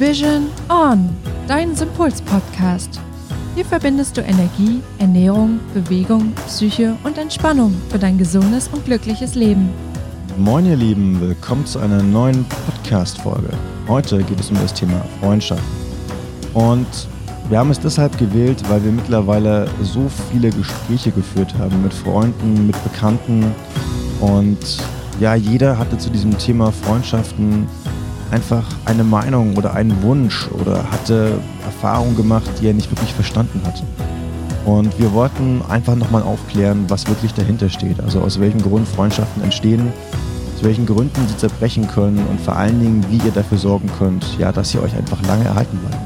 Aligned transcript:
Vision 0.00 0.46
On, 0.70 1.10
dein 1.46 1.76
Sympuls-Podcast. 1.76 2.98
Hier 3.54 3.66
verbindest 3.66 4.16
du 4.16 4.22
Energie, 4.22 4.80
Ernährung, 4.98 5.60
Bewegung, 5.74 6.32
Psyche 6.46 6.96
und 7.04 7.18
Entspannung 7.18 7.74
für 7.90 7.98
dein 7.98 8.16
gesundes 8.16 8.68
und 8.68 8.86
glückliches 8.86 9.34
Leben. 9.34 9.68
Moin 10.38 10.64
ihr 10.64 10.76
Lieben, 10.76 11.20
willkommen 11.20 11.66
zu 11.66 11.80
einer 11.80 12.02
neuen 12.02 12.46
Podcast-Folge. 12.46 13.50
Heute 13.88 14.22
geht 14.22 14.40
es 14.40 14.48
um 14.48 14.56
das 14.62 14.72
Thema 14.72 15.04
Freundschaft. 15.20 15.62
Und 16.54 16.86
wir 17.50 17.58
haben 17.58 17.70
es 17.70 17.78
deshalb 17.78 18.16
gewählt, 18.16 18.62
weil 18.70 18.82
wir 18.82 18.92
mittlerweile 18.92 19.68
so 19.82 20.10
viele 20.32 20.48
Gespräche 20.48 21.10
geführt 21.10 21.54
haben 21.58 21.82
mit 21.82 21.92
Freunden, 21.92 22.66
mit 22.66 22.84
Bekannten. 22.84 23.54
Und 24.22 24.78
ja, 25.20 25.34
jeder 25.34 25.76
hatte 25.76 25.98
zu 25.98 26.08
diesem 26.08 26.38
Thema 26.38 26.72
Freundschaften 26.72 27.68
einfach 28.30 28.64
eine 28.84 29.04
Meinung 29.04 29.56
oder 29.56 29.74
einen 29.74 30.02
Wunsch 30.02 30.48
oder 30.52 30.90
hatte 30.90 31.38
Erfahrungen 31.64 32.16
gemacht, 32.16 32.50
die 32.60 32.68
er 32.68 32.74
nicht 32.74 32.90
wirklich 32.90 33.12
verstanden 33.12 33.60
hat. 33.64 33.82
Und 34.64 34.98
wir 34.98 35.12
wollten 35.12 35.62
einfach 35.68 35.96
nochmal 35.96 36.22
aufklären, 36.22 36.84
was 36.88 37.08
wirklich 37.08 37.32
dahinter 37.34 37.68
steht. 37.68 38.00
Also 38.00 38.20
aus 38.20 38.38
welchem 38.40 38.62
Grund 38.62 38.86
Freundschaften 38.86 39.42
entstehen, 39.42 39.92
aus 40.54 40.62
welchen 40.62 40.86
Gründen 40.86 41.26
sie 41.28 41.36
zerbrechen 41.36 41.88
können 41.88 42.24
und 42.26 42.40
vor 42.40 42.56
allen 42.56 42.78
Dingen, 42.80 43.04
wie 43.08 43.16
ihr 43.26 43.32
dafür 43.32 43.58
sorgen 43.58 43.90
könnt, 43.98 44.38
ja, 44.38 44.52
dass 44.52 44.70
sie 44.70 44.78
euch 44.78 44.94
einfach 44.94 45.20
lange 45.22 45.44
erhalten 45.44 45.78
bleiben. 45.78 46.04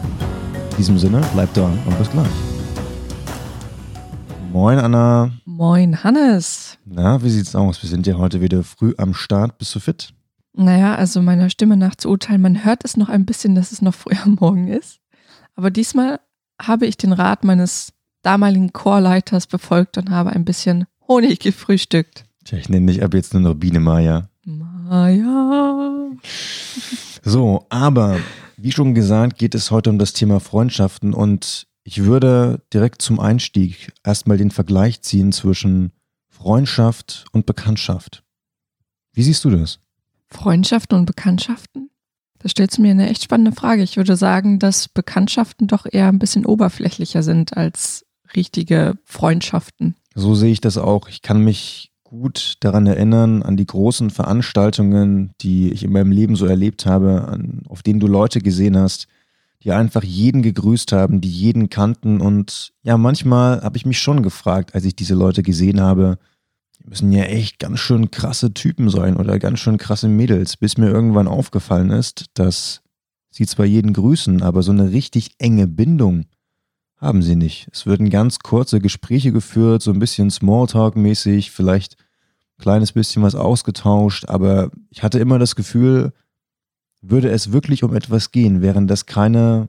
In 0.71 0.77
diesem 0.77 0.99
Sinne, 0.99 1.21
bleibt 1.33 1.57
dran 1.57 1.79
und 1.87 1.99
bis 1.99 2.11
gleich. 2.11 2.27
Moin 4.53 4.79
Anna. 4.79 5.33
Moin 5.45 6.05
Hannes. 6.05 6.79
Na, 6.85 7.21
wie 7.23 7.31
sieht's 7.31 7.57
aus? 7.57 7.83
Wir 7.83 7.91
sind 7.91 8.07
ja 8.07 8.17
heute 8.19 8.41
wieder 8.41 8.63
früh 8.63 8.95
am 8.99 9.13
Start. 9.15 9.59
Bist 9.59 9.75
du 9.75 9.81
fit? 9.81 10.15
Naja, 10.57 10.95
also 10.95 11.21
meiner 11.21 11.51
Stimme 11.51 11.77
nach 11.77 11.97
zu 11.97 12.09
urteilen, 12.09 12.41
man 12.41 12.65
hört 12.65 12.85
es 12.85 12.97
noch 12.97 13.09
ein 13.09 13.27
bisschen, 13.27 13.55
dass 13.55 13.73
es 13.73 13.83
noch 13.83 13.95
früh 13.95 14.15
am 14.23 14.35
Morgen 14.41 14.69
ist. 14.69 15.01
Aber 15.57 15.71
diesmal 15.71 16.21
habe 16.61 16.87
ich 16.87 16.97
den 16.97 17.13
Rat 17.13 17.45
meines 17.45 17.93
damaligen 18.23 18.73
Chorleiters 18.73 19.47
befolgt 19.47 19.99
und 19.99 20.11
habe 20.11 20.31
ein 20.31 20.45
bisschen 20.45 20.87
Honig 21.09 21.41
gefrühstückt. 21.41 22.25
Tja, 22.45 22.59
ich 22.59 22.69
nenne 22.69 22.91
dich 22.91 23.03
ab 23.03 23.15
jetzt 23.15 23.35
nur 23.35 23.43
noch 23.43 23.55
Biene 23.55 23.81
Maya. 23.81 24.29
Maya. 24.45 26.11
So, 27.23 27.67
aber 27.69 28.19
wie 28.57 28.73
schon 28.73 28.95
gesagt, 28.95 29.39
geht 29.39 29.55
es 29.55 29.71
heute 29.71 29.91
um 29.91 29.99
das 29.99 30.13
Thema 30.13 30.41
Freundschaften 30.41 31.15
und 31.15 31.67
ich 31.83 32.05
würde 32.05 32.63
direkt 32.73 33.03
zum 33.03 33.21
Einstieg 33.21 33.93
erstmal 34.05 34.39
den 34.39 34.51
Vergleich 34.51 35.03
ziehen 35.03 35.33
zwischen 35.33 35.93
Freundschaft 36.29 37.27
und 37.33 37.47
Bekanntschaft. 37.47 38.25
Wie 39.13 39.23
siehst 39.23 39.45
du 39.45 39.51
das? 39.51 39.81
Freundschaften 40.35 40.99
und 40.99 41.07
Bekanntschaften? 41.07 41.91
Da 42.39 42.49
stellst 42.49 42.77
du 42.77 42.83
mir 42.83 42.91
eine 42.91 43.09
echt 43.09 43.25
spannende 43.25 43.53
Frage. 43.53 43.83
Ich 43.83 43.97
würde 43.97 44.17
sagen, 44.17 44.59
dass 44.59 44.89
Bekanntschaften 44.89 45.67
doch 45.67 45.87
eher 45.91 46.09
ein 46.09 46.19
bisschen 46.19 46.45
oberflächlicher 46.45 47.23
sind 47.23 47.57
als 47.57 48.05
richtige 48.37 48.99
Freundschaften. 49.05 49.97
So 50.15 50.35
sehe 50.35 50.53
ich 50.53 50.61
das 50.61 50.77
auch. 50.77 51.09
Ich 51.09 51.23
kann 51.23 51.41
mich 51.41 51.91
gut 52.03 52.57
daran 52.61 52.87
erinnern, 52.87 53.43
an 53.43 53.57
die 53.57 53.67
großen 53.67 54.11
Veranstaltungen, 54.11 55.33
die 55.41 55.73
ich 55.73 55.83
in 55.83 55.93
meinem 55.93 56.13
Leben 56.13 56.37
so 56.37 56.47
erlebt 56.47 56.87
habe, 56.87 57.27
an, 57.29 57.63
auf 57.69 57.83
denen 57.83 58.01
du 58.01 58.07
Leute 58.07 58.41
gesehen 58.41 58.77
hast, 58.77 59.09
die 59.63 59.73
einfach 59.73 60.05
jeden 60.05 60.43
gegrüßt 60.43 60.93
haben, 60.93 61.21
die 61.21 61.31
jeden 61.31 61.71
kannten. 61.71 62.21
Und 62.21 62.73
ja, 62.83 62.99
manchmal 62.99 63.63
habe 63.63 63.79
ich 63.79 63.87
mich 63.87 63.99
schon 63.99 64.23
gefragt, 64.23 64.75
als 64.75 64.85
ich 64.85 64.95
diese 64.95 65.15
Leute 65.15 65.43
gesehen 65.43 65.81
habe, 65.81 66.19
die 66.85 66.91
müssen 66.91 67.13
ja 67.13 67.25
echt 67.25 67.59
ganz 67.59 67.81
schön 67.81 68.11
krasse 68.11 68.53
Typen 68.53 68.91
sein 68.91 69.17
oder 69.17 69.39
ganz 69.39 69.59
schön 69.59 69.79
krasse 69.79 70.09
Mädels, 70.09 70.57
bis 70.59 70.77
mir 70.77 70.91
irgendwann 70.91 71.29
aufgefallen 71.29 71.91
ist, 71.91 72.27
dass 72.35 72.83
sie 73.31 73.47
zwar 73.47 73.65
jeden 73.65 73.95
grüßen, 73.95 74.43
aber 74.43 74.63
so 74.63 74.71
eine 74.71 74.93
richtig 74.93 75.33
enge 75.39 75.67
Bindung 75.67 76.27
haben 76.97 77.23
sie 77.23 77.37
nicht. 77.37 77.69
Es 77.73 77.87
würden 77.87 78.11
ganz 78.11 78.41
kurze 78.41 78.81
Gespräche 78.81 79.33
geführt, 79.33 79.83
so 79.83 79.93
ein 79.93 79.99
bisschen 79.99 80.31
Smalltalk-mäßig, 80.31 81.51
vielleicht 81.51 81.97
ein 82.59 82.63
kleines 82.63 82.93
bisschen 82.93 83.23
was 83.23 83.35
ausgetauscht, 83.35 84.29
aber 84.29 84.71
ich 84.91 85.03
hatte 85.03 85.19
immer 85.19 85.39
das 85.39 85.57
Gefühl, 85.57 86.13
würde 87.01 87.31
es 87.31 87.51
wirklich 87.51 87.83
um 87.83 87.95
etwas 87.95 88.31
gehen, 88.31 88.61
wären 88.63 88.87
das 88.87 89.07
keine 89.07 89.69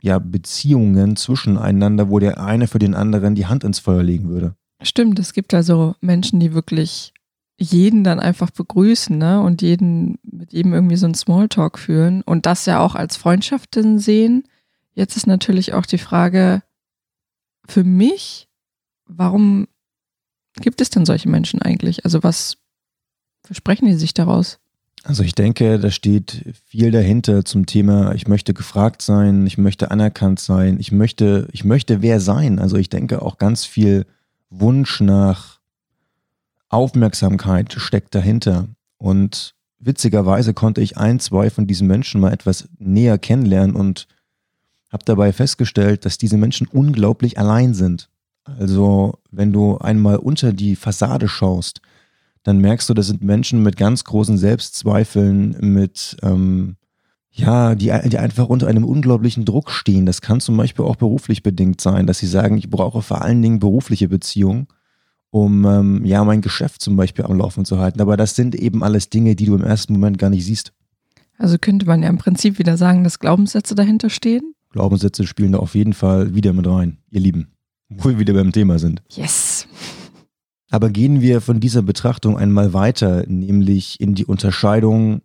ja, 0.00 0.18
Beziehungen 0.18 1.16
zwischeneinander, 1.16 2.08
wo 2.08 2.18
der 2.18 2.40
eine 2.40 2.68
für 2.68 2.78
den 2.78 2.94
anderen 2.94 3.34
die 3.34 3.46
Hand 3.46 3.64
ins 3.64 3.80
Feuer 3.80 4.02
legen 4.02 4.28
würde. 4.28 4.54
Stimmt, 4.84 5.18
es 5.18 5.32
gibt 5.32 5.54
also 5.54 5.94
Menschen, 6.00 6.40
die 6.40 6.52
wirklich 6.52 7.14
jeden 7.58 8.04
dann 8.04 8.20
einfach 8.20 8.50
begrüßen, 8.50 9.16
ne? 9.16 9.40
Und 9.40 9.62
jeden 9.62 10.18
mit 10.22 10.52
jedem 10.52 10.74
irgendwie 10.74 10.96
so 10.96 11.06
ein 11.06 11.14
Smalltalk 11.14 11.78
führen 11.78 12.22
und 12.22 12.46
das 12.46 12.66
ja 12.66 12.80
auch 12.80 12.94
als 12.94 13.16
Freundschaften 13.16 13.98
sehen. 13.98 14.44
Jetzt 14.92 15.16
ist 15.16 15.26
natürlich 15.26 15.72
auch 15.72 15.86
die 15.86 15.98
Frage 15.98 16.62
für 17.66 17.82
mich, 17.82 18.48
warum 19.06 19.68
gibt 20.60 20.80
es 20.80 20.90
denn 20.90 21.06
solche 21.06 21.28
Menschen 21.28 21.62
eigentlich? 21.62 22.04
Also 22.04 22.22
was 22.22 22.58
versprechen 23.42 23.86
die 23.86 23.94
sich 23.94 24.14
daraus? 24.14 24.58
Also 25.02 25.22
ich 25.22 25.34
denke, 25.34 25.78
da 25.78 25.90
steht 25.90 26.54
viel 26.66 26.90
dahinter 26.90 27.44
zum 27.44 27.66
Thema, 27.66 28.14
ich 28.14 28.26
möchte 28.26 28.54
gefragt 28.54 29.02
sein, 29.02 29.46
ich 29.46 29.58
möchte 29.58 29.90
anerkannt 29.90 30.40
sein, 30.40 30.78
ich 30.78 30.92
möchte, 30.92 31.48
ich 31.52 31.64
möchte 31.64 32.02
wer 32.02 32.20
sein. 32.20 32.58
Also 32.58 32.76
ich 32.76 32.88
denke 32.88 33.22
auch 33.22 33.38
ganz 33.38 33.64
viel 33.64 34.06
Wunsch 34.60 35.00
nach 35.00 35.60
Aufmerksamkeit 36.68 37.72
steckt 37.72 38.14
dahinter. 38.14 38.68
Und 38.98 39.54
witzigerweise 39.78 40.54
konnte 40.54 40.80
ich 40.80 40.96
ein, 40.96 41.20
zwei 41.20 41.50
von 41.50 41.66
diesen 41.66 41.86
Menschen 41.86 42.20
mal 42.20 42.32
etwas 42.32 42.68
näher 42.78 43.18
kennenlernen 43.18 43.76
und 43.76 44.06
habe 44.90 45.04
dabei 45.04 45.32
festgestellt, 45.32 46.04
dass 46.04 46.18
diese 46.18 46.36
Menschen 46.36 46.66
unglaublich 46.68 47.38
allein 47.38 47.74
sind. 47.74 48.08
Also 48.44 49.18
wenn 49.30 49.52
du 49.52 49.78
einmal 49.78 50.16
unter 50.16 50.52
die 50.52 50.76
Fassade 50.76 51.28
schaust, 51.28 51.80
dann 52.42 52.58
merkst 52.58 52.88
du, 52.88 52.94
das 52.94 53.06
sind 53.06 53.22
Menschen 53.22 53.62
mit 53.62 53.76
ganz 53.76 54.04
großen 54.04 54.36
Selbstzweifeln, 54.36 55.56
mit 55.60 56.16
ähm, 56.22 56.76
ja, 57.36 57.74
die, 57.74 57.92
die 58.06 58.18
einfach 58.18 58.48
unter 58.48 58.68
einem 58.68 58.84
unglaublichen 58.84 59.44
Druck 59.44 59.70
stehen. 59.70 60.06
Das 60.06 60.20
kann 60.20 60.40
zum 60.40 60.56
Beispiel 60.56 60.84
auch 60.84 60.94
beruflich 60.94 61.42
bedingt 61.42 61.80
sein, 61.80 62.06
dass 62.06 62.18
sie 62.18 62.28
sagen, 62.28 62.56
ich 62.56 62.70
brauche 62.70 63.02
vor 63.02 63.22
allen 63.22 63.42
Dingen 63.42 63.58
berufliche 63.58 64.08
Beziehungen, 64.08 64.68
um 65.30 65.64
ähm, 65.64 66.04
ja 66.04 66.22
mein 66.22 66.42
Geschäft 66.42 66.80
zum 66.80 66.94
Beispiel 66.94 67.24
am 67.24 67.36
Laufen 67.36 67.64
zu 67.64 67.78
halten. 67.80 68.00
Aber 68.00 68.16
das 68.16 68.36
sind 68.36 68.54
eben 68.54 68.84
alles 68.84 69.10
Dinge, 69.10 69.34
die 69.34 69.46
du 69.46 69.56
im 69.56 69.64
ersten 69.64 69.94
Moment 69.94 70.18
gar 70.18 70.30
nicht 70.30 70.44
siehst. 70.44 70.72
Also 71.36 71.58
könnte 71.58 71.86
man 71.86 72.04
ja 72.04 72.08
im 72.08 72.18
Prinzip 72.18 72.60
wieder 72.60 72.76
sagen, 72.76 73.02
dass 73.02 73.18
Glaubenssätze 73.18 73.74
dahinter 73.74 74.10
stehen? 74.10 74.54
Glaubenssätze 74.70 75.26
spielen 75.26 75.52
da 75.52 75.58
auf 75.58 75.74
jeden 75.74 75.92
Fall 75.92 76.36
wieder 76.36 76.52
mit 76.52 76.68
rein, 76.68 76.98
ihr 77.10 77.20
Lieben. 77.20 77.48
Wo 77.88 78.10
wir 78.10 78.18
wieder 78.20 78.34
beim 78.34 78.52
Thema 78.52 78.78
sind. 78.78 79.02
Yes. 79.10 79.66
Aber 80.70 80.88
gehen 80.88 81.20
wir 81.20 81.40
von 81.40 81.58
dieser 81.58 81.82
Betrachtung 81.82 82.38
einmal 82.38 82.72
weiter, 82.72 83.24
nämlich 83.26 84.00
in 84.00 84.14
die 84.14 84.24
Unterscheidung 84.24 85.22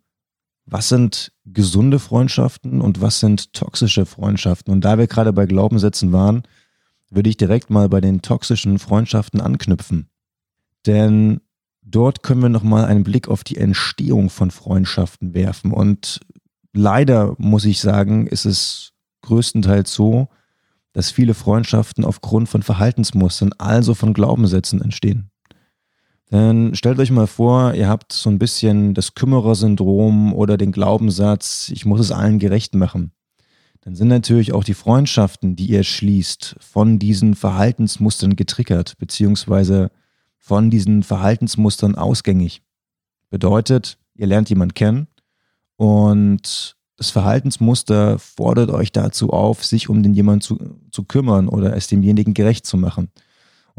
was 0.71 0.89
sind 0.89 1.31
gesunde 1.45 1.99
Freundschaften 1.99 2.81
und 2.81 3.01
was 3.01 3.19
sind 3.19 3.53
toxische 3.53 4.05
Freundschaften. 4.05 4.71
Und 4.71 4.85
da 4.85 4.97
wir 4.97 5.07
gerade 5.07 5.33
bei 5.33 5.45
Glaubenssätzen 5.45 6.11
waren, 6.11 6.43
würde 7.09 7.29
ich 7.29 7.37
direkt 7.37 7.69
mal 7.69 7.89
bei 7.89 8.01
den 8.01 8.21
toxischen 8.21 8.77
Freundschaften 8.77 9.41
anknüpfen. 9.41 10.09
Denn 10.85 11.41
dort 11.81 12.21
können 12.21 12.41
wir 12.41 12.49
nochmal 12.49 12.85
einen 12.85 13.03
Blick 13.03 13.27
auf 13.27 13.43
die 13.43 13.57
Entstehung 13.57 14.29
von 14.29 14.51
Freundschaften 14.51 15.33
werfen. 15.33 15.71
Und 15.71 16.19
leider 16.73 17.33
muss 17.37 17.65
ich 17.65 17.79
sagen, 17.79 18.27
ist 18.27 18.45
es 18.45 18.93
größtenteils 19.21 19.91
so, 19.91 20.29
dass 20.93 21.11
viele 21.11 21.33
Freundschaften 21.33 22.05
aufgrund 22.05 22.47
von 22.49 22.61
Verhaltensmustern, 22.61 23.53
also 23.57 23.95
von 23.95 24.13
Glaubenssätzen 24.13 24.81
entstehen. 24.81 25.28
Dann 26.29 26.75
stellt 26.75 26.99
euch 26.99 27.09
mal 27.09 27.27
vor, 27.27 27.73
ihr 27.73 27.89
habt 27.89 28.13
so 28.13 28.29
ein 28.29 28.37
bisschen 28.37 28.93
das 28.93 29.15
Kümmerer-Syndrom 29.15 30.33
oder 30.33 30.57
den 30.57 30.71
Glaubenssatz, 30.71 31.69
ich 31.73 31.85
muss 31.85 31.99
es 31.99 32.11
allen 32.11 32.37
gerecht 32.37 32.75
machen. 32.75 33.11
Dann 33.81 33.95
sind 33.95 34.09
natürlich 34.09 34.53
auch 34.53 34.63
die 34.63 34.75
Freundschaften, 34.75 35.55
die 35.55 35.71
ihr 35.71 35.83
schließt, 35.83 36.57
von 36.59 36.99
diesen 36.99 37.33
Verhaltensmustern 37.33 38.35
getriggert, 38.35 38.97
beziehungsweise 38.99 39.89
von 40.37 40.69
diesen 40.69 41.01
Verhaltensmustern 41.01 41.95
ausgängig. 41.95 42.61
Bedeutet, 43.31 43.97
ihr 44.13 44.27
lernt 44.27 44.49
jemanden 44.49 44.75
kennen 44.75 45.07
und 45.77 46.75
das 46.97 47.09
Verhaltensmuster 47.09 48.19
fordert 48.19 48.69
euch 48.69 48.91
dazu 48.91 49.31
auf, 49.31 49.65
sich 49.65 49.89
um 49.89 50.03
den 50.03 50.13
jemanden 50.13 50.41
zu, 50.41 50.59
zu 50.91 51.05
kümmern 51.05 51.47
oder 51.47 51.75
es 51.75 51.87
demjenigen 51.87 52.33
gerecht 52.33 52.65
zu 52.65 52.77
machen. 52.77 53.09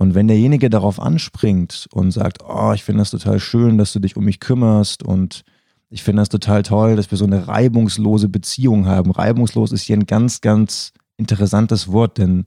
Und 0.01 0.15
wenn 0.15 0.29
derjenige 0.29 0.71
darauf 0.71 0.99
anspringt 0.99 1.87
und 1.93 2.11
sagt, 2.11 2.39
oh, 2.43 2.73
ich 2.73 2.85
finde 2.85 3.03
das 3.03 3.11
total 3.11 3.39
schön, 3.39 3.77
dass 3.77 3.93
du 3.93 3.99
dich 3.99 4.17
um 4.17 4.25
mich 4.25 4.41
kümmerst 4.41 5.03
und 5.03 5.43
ich 5.91 6.03
finde 6.03 6.23
das 6.23 6.31
total 6.31 6.63
toll, 6.63 6.97
dass 6.97 7.11
wir 7.11 7.19
so 7.19 7.27
eine 7.27 7.47
reibungslose 7.49 8.31
Beziehung 8.31 8.87
haben. 8.87 9.11
Reibungslos 9.11 9.73
ist 9.73 9.83
hier 9.83 9.99
ein 9.99 10.07
ganz, 10.07 10.41
ganz 10.41 10.95
interessantes 11.19 11.93
Wort, 11.93 12.17
denn 12.17 12.47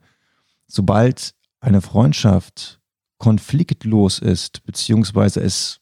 sobald 0.65 1.35
eine 1.59 1.81
Freundschaft 1.81 2.79
konfliktlos 3.19 4.17
ist, 4.17 4.65
beziehungsweise 4.65 5.39
es 5.39 5.79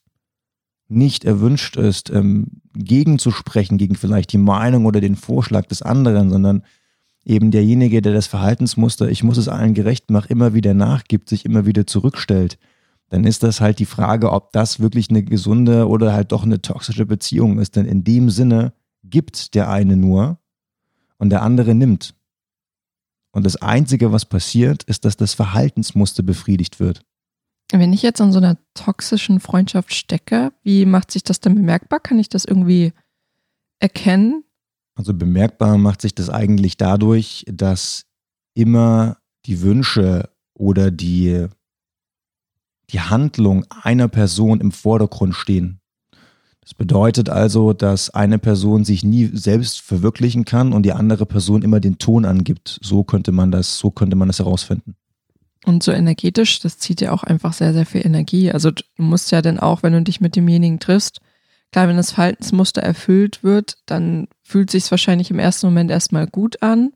nicht 0.88 1.24
erwünscht 1.24 1.78
ist, 1.78 2.10
ähm, 2.10 2.48
gegenzusprechen 2.74 3.78
gegen 3.78 3.94
vielleicht 3.94 4.34
die 4.34 4.38
Meinung 4.38 4.84
oder 4.84 5.00
den 5.00 5.16
Vorschlag 5.16 5.64
des 5.68 5.80
anderen, 5.80 6.28
sondern 6.28 6.64
eben 7.24 7.50
derjenige, 7.50 8.02
der 8.02 8.12
das 8.12 8.26
Verhaltensmuster, 8.26 9.08
ich 9.08 9.22
muss 9.22 9.36
es 9.36 9.48
allen 9.48 9.74
gerecht 9.74 10.10
machen, 10.10 10.30
immer 10.30 10.54
wieder 10.54 10.74
nachgibt, 10.74 11.28
sich 11.28 11.44
immer 11.44 11.66
wieder 11.66 11.86
zurückstellt, 11.86 12.58
dann 13.08 13.24
ist 13.24 13.42
das 13.42 13.60
halt 13.60 13.78
die 13.78 13.86
Frage, 13.86 14.32
ob 14.32 14.52
das 14.52 14.80
wirklich 14.80 15.10
eine 15.10 15.22
gesunde 15.22 15.86
oder 15.86 16.12
halt 16.14 16.32
doch 16.32 16.44
eine 16.44 16.62
toxische 16.62 17.04
Beziehung 17.04 17.58
ist. 17.58 17.76
Denn 17.76 17.84
in 17.84 18.04
dem 18.04 18.30
Sinne 18.30 18.72
gibt 19.04 19.54
der 19.54 19.68
eine 19.68 19.96
nur 19.96 20.38
und 21.18 21.30
der 21.30 21.42
andere 21.42 21.74
nimmt. 21.74 22.14
Und 23.32 23.44
das 23.44 23.56
Einzige, 23.56 24.12
was 24.12 24.24
passiert, 24.24 24.82
ist, 24.84 25.04
dass 25.04 25.16
das 25.16 25.34
Verhaltensmuster 25.34 26.22
befriedigt 26.22 26.80
wird. 26.80 27.02
Wenn 27.70 27.92
ich 27.92 28.02
jetzt 28.02 28.20
an 28.20 28.32
so 28.32 28.38
einer 28.38 28.58
toxischen 28.74 29.40
Freundschaft 29.40 29.94
stecke, 29.94 30.52
wie 30.62 30.84
macht 30.84 31.10
sich 31.10 31.22
das 31.22 31.40
dann 31.40 31.54
bemerkbar? 31.54 32.00
Kann 32.00 32.18
ich 32.18 32.28
das 32.28 32.44
irgendwie 32.44 32.92
erkennen? 33.78 34.44
Also 34.94 35.14
bemerkbar 35.14 35.78
macht 35.78 36.02
sich 36.02 36.14
das 36.14 36.28
eigentlich 36.28 36.76
dadurch, 36.76 37.44
dass 37.48 38.04
immer 38.54 39.16
die 39.46 39.62
Wünsche 39.62 40.28
oder 40.54 40.90
die, 40.90 41.46
die 42.90 43.00
Handlung 43.00 43.64
einer 43.70 44.08
Person 44.08 44.60
im 44.60 44.72
Vordergrund 44.72 45.34
stehen. 45.34 45.80
Das 46.60 46.74
bedeutet 46.74 47.28
also, 47.28 47.72
dass 47.72 48.10
eine 48.10 48.38
Person 48.38 48.84
sich 48.84 49.02
nie 49.02 49.30
selbst 49.32 49.80
verwirklichen 49.80 50.44
kann 50.44 50.72
und 50.72 50.84
die 50.84 50.92
andere 50.92 51.26
Person 51.26 51.62
immer 51.62 51.80
den 51.80 51.98
Ton 51.98 52.24
angibt. 52.24 52.78
So 52.82 53.02
könnte 53.02 53.32
man 53.32 53.50
das, 53.50 53.78
so 53.78 53.90
könnte 53.90 54.14
man 54.14 54.28
das 54.28 54.38
herausfinden. 54.38 54.94
Und 55.64 55.82
so 55.82 55.90
energetisch, 55.90 56.60
das 56.60 56.78
zieht 56.78 57.00
ja 57.00 57.12
auch 57.12 57.24
einfach 57.24 57.52
sehr, 57.52 57.72
sehr 57.72 57.86
viel 57.86 58.06
Energie. 58.06 58.52
Also 58.52 58.70
du 58.70 58.82
musst 58.96 59.32
ja 59.32 59.42
dann 59.42 59.58
auch, 59.58 59.82
wenn 59.82 59.92
du 59.92 60.02
dich 60.02 60.20
mit 60.20 60.36
demjenigen 60.36 60.78
triffst, 60.78 61.20
klar, 61.72 61.88
wenn 61.88 61.96
das 61.96 62.12
Verhaltensmuster 62.12 62.82
erfüllt 62.82 63.42
wird, 63.42 63.78
dann 63.86 64.28
fühlt 64.42 64.70
sich 64.70 64.90
wahrscheinlich 64.90 65.30
im 65.30 65.38
ersten 65.38 65.66
Moment 65.66 65.90
erstmal 65.90 66.26
gut 66.26 66.62
an. 66.62 66.92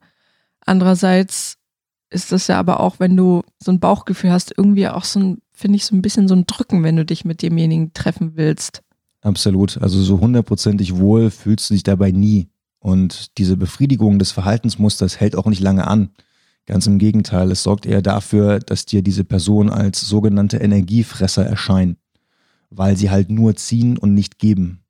Andererseits 0.65 1.57
ist 2.11 2.31
das 2.31 2.47
ja 2.47 2.59
aber 2.59 2.81
auch, 2.81 3.01
wenn 3.01 3.17
du 3.17 3.43
so 3.59 3.73
ein 3.73 3.81
Bauchgefühl 3.81 4.31
hast, 4.31 4.55
irgendwie 4.57 4.87
auch 4.89 5.05
so 5.05 5.19
ein, 5.19 5.39
finde 5.53 5.77
ich, 5.77 5.87
so 5.87 5.97
ein 5.97 6.03
bisschen 6.03 6.29
so 6.29 6.35
ein 6.35 6.47
Drücken, 6.47 6.85
wenn 6.85 6.97
du 6.97 7.05
dich 7.05 7.25
mit 7.25 7.43
demjenigen 7.43 7.93
treffen 7.95 8.37
willst. 8.37 8.83
Absolut. 9.23 9.79
Also 9.79 10.01
so 10.03 10.21
hundertprozentig 10.21 10.97
wohl 10.97 11.31
fühlst 11.31 11.71
du 11.71 11.75
dich 11.75 11.83
dabei 11.83 12.13
nie. 12.13 12.49
Und 12.79 13.37
diese 13.39 13.57
Befriedigung 13.57 14.19
des 14.19 14.31
Verhaltensmusters 14.31 15.19
hält 15.19 15.35
auch 15.35 15.47
nicht 15.47 15.61
lange 15.61 15.87
an. 15.89 16.11
Ganz 16.67 16.87
im 16.87 16.99
Gegenteil, 16.99 17.51
es 17.51 17.63
sorgt 17.63 17.87
eher 17.87 18.03
dafür, 18.03 18.59
dass 18.59 18.87
dir 18.87 19.03
diese 19.03 19.25
Person 19.25 19.71
als 19.71 20.01
sogenannte 20.01 20.59
Energiefresser 20.59 21.45
erscheinen, 21.45 21.97
weil 22.71 22.97
sie 22.97 23.11
halt 23.11 23.31
nur 23.31 23.57
ziehen 23.57 23.99
und 23.99 24.15
nicht 24.15 24.39
geben. 24.39 24.83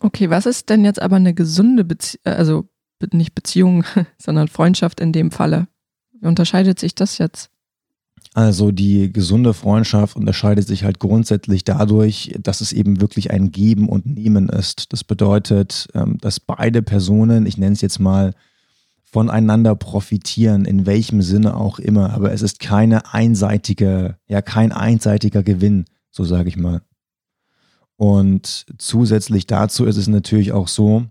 Okay, 0.00 0.30
was 0.30 0.46
ist 0.46 0.70
denn 0.70 0.84
jetzt 0.84 1.00
aber 1.00 1.16
eine 1.16 1.34
gesunde 1.34 1.84
Beziehung, 1.84 2.22
also 2.24 2.68
nicht 3.12 3.34
Beziehung, 3.34 3.84
sondern 4.18 4.48
Freundschaft 4.48 5.00
in 5.00 5.12
dem 5.12 5.30
Falle? 5.30 5.68
Wie 6.12 6.26
unterscheidet 6.26 6.78
sich 6.78 6.94
das 6.94 7.18
jetzt? 7.18 7.50
Also 8.34 8.70
die 8.70 9.12
gesunde 9.12 9.54
Freundschaft 9.54 10.14
unterscheidet 10.14 10.66
sich 10.66 10.84
halt 10.84 11.00
grundsätzlich 11.00 11.64
dadurch, 11.64 12.36
dass 12.40 12.60
es 12.60 12.72
eben 12.72 13.00
wirklich 13.00 13.32
ein 13.32 13.50
Geben 13.50 13.88
und 13.88 14.06
Nehmen 14.06 14.48
ist. 14.48 14.92
Das 14.92 15.02
bedeutet, 15.02 15.88
ähm, 15.94 16.18
dass 16.20 16.38
beide 16.38 16.82
Personen, 16.82 17.46
ich 17.46 17.58
nenne 17.58 17.72
es 17.72 17.80
jetzt 17.80 17.98
mal, 17.98 18.34
voneinander 19.02 19.74
profitieren, 19.74 20.64
in 20.64 20.86
welchem 20.86 21.20
Sinne 21.22 21.56
auch 21.56 21.80
immer. 21.80 22.12
Aber 22.12 22.30
es 22.32 22.42
ist 22.42 22.60
keine 22.60 23.12
einseitige, 23.12 24.16
ja, 24.28 24.40
kein 24.40 24.70
einseitiger 24.70 25.42
Gewinn, 25.42 25.86
so 26.12 26.22
sage 26.22 26.48
ich 26.48 26.56
mal. 26.56 26.82
Und 28.00 28.64
zusätzlich 28.78 29.46
dazu 29.46 29.84
ist 29.84 29.98
es 29.98 30.08
natürlich 30.08 30.52
auch 30.52 30.68
so, 30.68 31.04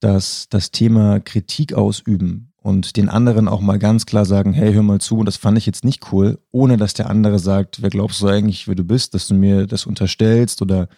dass 0.00 0.46
das 0.50 0.70
Thema 0.70 1.20
Kritik 1.20 1.72
ausüben 1.72 2.52
und 2.58 2.98
den 2.98 3.08
anderen 3.08 3.48
auch 3.48 3.62
mal 3.62 3.78
ganz 3.78 4.04
klar 4.04 4.26
sagen, 4.26 4.52
hey, 4.52 4.74
hör 4.74 4.82
mal 4.82 5.00
zu, 5.00 5.24
das 5.24 5.38
fand 5.38 5.56
ich 5.56 5.64
jetzt 5.64 5.86
nicht 5.86 6.12
cool, 6.12 6.38
ohne 6.50 6.76
dass 6.76 6.92
der 6.92 7.08
andere 7.08 7.38
sagt, 7.38 7.80
wer 7.80 7.88
glaubst 7.88 8.20
du 8.20 8.26
eigentlich, 8.28 8.68
wer 8.68 8.74
du 8.74 8.84
bist, 8.84 9.14
dass 9.14 9.26
du 9.26 9.32
mir 9.32 9.66
das 9.66 9.86
unterstellst 9.86 10.60
oder 10.60 10.90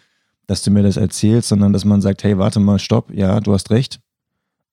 dass 0.48 0.64
du 0.64 0.72
mir 0.72 0.82
das 0.82 0.96
erzählst, 0.96 1.48
sondern 1.48 1.72
dass 1.72 1.84
man 1.84 2.00
sagt, 2.00 2.24
hey, 2.24 2.36
warte 2.36 2.58
mal, 2.58 2.80
stopp, 2.80 3.12
ja, 3.14 3.38
du 3.38 3.52
hast 3.52 3.70
recht. 3.70 4.00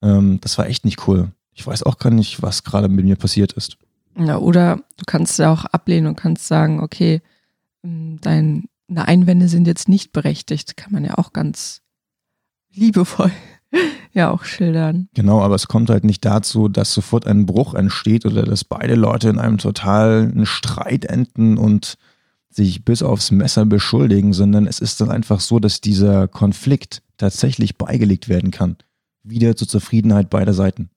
Ähm, 0.02 0.40
das 0.42 0.58
war 0.58 0.66
echt 0.66 0.86
nicht 0.86 1.08
cool. 1.08 1.30
Ich 1.54 1.68
weiß 1.68 1.84
auch 1.84 2.00
gar 2.00 2.10
nicht, 2.10 2.42
was 2.42 2.64
gerade 2.64 2.90
mit 2.90 3.06
mir 3.06 3.16
passiert 3.16 3.54
ist. 3.54 3.78
Ja, 4.18 4.40
oder 4.40 4.78
du 4.98 5.06
kannst 5.06 5.38
ja 5.38 5.54
auch 5.54 5.66
ablehnen 5.66 6.08
und 6.08 6.16
kannst 6.16 6.48
sagen, 6.48 6.80
okay, 6.80 7.22
ähm, 7.84 8.18
deine 8.92 9.08
Einwände 9.08 9.48
sind 9.48 9.68
jetzt 9.68 9.88
nicht 9.88 10.12
berechtigt. 10.12 10.78
Kann 10.78 10.92
man 10.92 11.06
ja 11.06 11.18
auch 11.18 11.34
ganz 11.34 11.82
liebevoll 12.74 13.32
ja 14.14 14.32
auch 14.32 14.44
schildern. 14.44 15.08
Genau, 15.14 15.42
aber 15.42 15.56
es 15.56 15.68
kommt 15.68 15.90
halt 15.90 16.04
nicht 16.04 16.26
dazu, 16.26 16.68
dass 16.68 16.94
sofort 16.94 17.26
ein 17.28 17.46
Bruch 17.46 17.74
entsteht 17.74 18.26
oder 18.26 18.44
dass 18.44 18.64
beide 18.64 18.96
Leute 18.96 19.30
in 19.30 19.40
einem 19.40 19.58
totalen 19.58 20.46
Streit 20.46 21.06
enden 21.06 21.58
und 21.58 21.96
sich 22.50 22.84
bis 22.84 23.02
aufs 23.02 23.32
Messer 23.32 23.66
beschuldigen, 23.66 24.34
sondern 24.34 24.68
es 24.68 24.80
ist 24.80 25.00
dann 25.00 25.10
einfach 25.10 25.40
so, 25.40 25.60
dass 25.60 25.80
dieser 25.80 26.28
Konflikt 26.28 27.02
tatsächlich 27.18 27.78
beigelegt 27.78 28.28
werden 28.28 28.52
kann. 28.52 28.76
Wieder 29.24 29.56
zur 29.56 29.70
Zufriedenheit 29.70 30.30
beider 30.30 30.54
Seiten. 30.54 30.90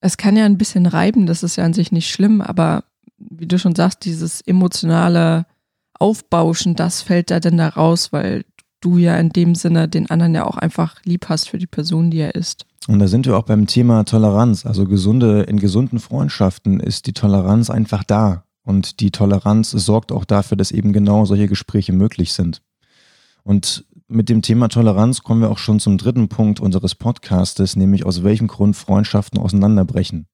Es 0.00 0.16
kann 0.16 0.36
ja 0.36 0.44
ein 0.44 0.58
bisschen 0.58 0.86
reiben, 0.86 1.26
das 1.26 1.44
ist 1.44 1.56
ja 1.56 1.64
an 1.64 1.74
sich 1.74 1.92
nicht 1.92 2.10
schlimm, 2.10 2.40
aber 2.40 2.84
wie 3.16 3.46
du 3.46 3.58
schon 3.58 3.74
sagst, 3.74 4.04
dieses 4.04 4.40
emotionale 4.40 5.46
Aufbauschen, 5.98 6.74
das 6.74 7.02
fällt 7.02 7.30
da 7.30 7.40
denn 7.40 7.56
da 7.56 7.68
raus, 7.68 8.12
weil 8.12 8.44
du 8.80 8.98
ja 8.98 9.16
in 9.16 9.30
dem 9.30 9.54
Sinne 9.54 9.88
den 9.88 10.10
anderen 10.10 10.34
ja 10.34 10.46
auch 10.46 10.56
einfach 10.56 10.96
lieb 11.04 11.28
hast 11.28 11.48
für 11.48 11.58
die 11.58 11.66
Person, 11.66 12.10
die 12.10 12.18
er 12.18 12.34
ist. 12.34 12.64
Und 12.86 13.00
da 13.00 13.08
sind 13.08 13.26
wir 13.26 13.36
auch 13.36 13.42
beim 13.42 13.66
Thema 13.66 14.04
Toleranz. 14.04 14.64
Also 14.64 14.86
gesunde, 14.86 15.42
in 15.42 15.58
gesunden 15.58 15.98
Freundschaften 15.98 16.80
ist 16.80 17.06
die 17.06 17.12
Toleranz 17.12 17.70
einfach 17.70 18.04
da. 18.04 18.44
Und 18.64 19.00
die 19.00 19.10
Toleranz 19.10 19.70
sorgt 19.70 20.12
auch 20.12 20.24
dafür, 20.24 20.56
dass 20.56 20.70
eben 20.70 20.92
genau 20.92 21.24
solche 21.24 21.48
Gespräche 21.48 21.92
möglich 21.92 22.32
sind. 22.32 22.62
Und 23.42 23.84
mit 24.08 24.28
dem 24.28 24.42
Thema 24.42 24.68
Toleranz 24.68 25.22
kommen 25.22 25.42
wir 25.42 25.50
auch 25.50 25.58
schon 25.58 25.80
zum 25.80 25.98
dritten 25.98 26.28
Punkt 26.28 26.60
unseres 26.60 26.94
Podcastes, 26.94 27.76
nämlich 27.76 28.06
aus 28.06 28.22
welchem 28.22 28.46
Grund 28.46 28.76
Freundschaften 28.76 29.38
auseinanderbrechen. 29.38 30.26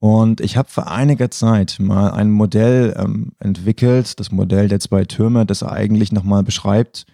Und 0.00 0.40
ich 0.40 0.56
habe 0.56 0.70
vor 0.70 0.90
einiger 0.90 1.30
Zeit 1.30 1.76
mal 1.78 2.10
ein 2.10 2.30
Modell 2.30 2.96
ähm, 2.98 3.32
entwickelt, 3.38 4.18
das 4.18 4.32
Modell 4.32 4.66
der 4.66 4.80
zwei 4.80 5.04
Türme, 5.04 5.44
das 5.44 5.62
eigentlich 5.62 6.10
nochmal 6.10 6.42
beschreibt, 6.42 7.04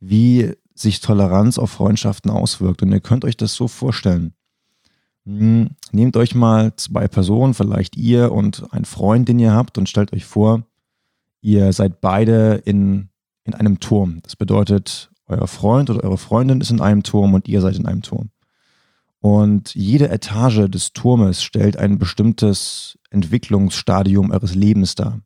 wie 0.00 0.52
sich 0.74 1.00
Toleranz 1.00 1.58
auf 1.58 1.70
Freundschaften 1.70 2.32
auswirkt. 2.32 2.82
Und 2.82 2.90
ihr 2.90 3.00
könnt 3.00 3.24
euch 3.24 3.36
das 3.36 3.54
so 3.54 3.68
vorstellen. 3.68 4.34
Hm, 5.24 5.70
nehmt 5.92 6.16
euch 6.16 6.34
mal 6.34 6.74
zwei 6.76 7.06
Personen, 7.06 7.54
vielleicht 7.54 7.96
ihr 7.96 8.32
und 8.32 8.66
ein 8.72 8.84
Freund, 8.84 9.28
den 9.28 9.38
ihr 9.38 9.52
habt, 9.52 9.78
und 9.78 9.88
stellt 9.88 10.12
euch 10.12 10.24
vor, 10.24 10.64
ihr 11.40 11.72
seid 11.72 12.00
beide 12.00 12.54
in, 12.64 13.10
in 13.44 13.54
einem 13.54 13.78
Turm. 13.78 14.18
Das 14.24 14.34
bedeutet, 14.34 15.10
euer 15.26 15.46
Freund 15.46 15.88
oder 15.88 16.02
eure 16.02 16.18
Freundin 16.18 16.60
ist 16.60 16.70
in 16.70 16.80
einem 16.80 17.04
Turm 17.04 17.32
und 17.32 17.46
ihr 17.46 17.60
seid 17.60 17.76
in 17.76 17.86
einem 17.86 18.02
Turm. 18.02 18.30
Und 19.24 19.74
jede 19.74 20.10
Etage 20.10 20.68
des 20.68 20.92
Turmes 20.92 21.42
stellt 21.42 21.78
ein 21.78 21.98
bestimmtes 21.98 22.98
Entwicklungsstadium 23.08 24.30
eures 24.30 24.54
Lebens 24.54 24.96
dar. 24.96 25.22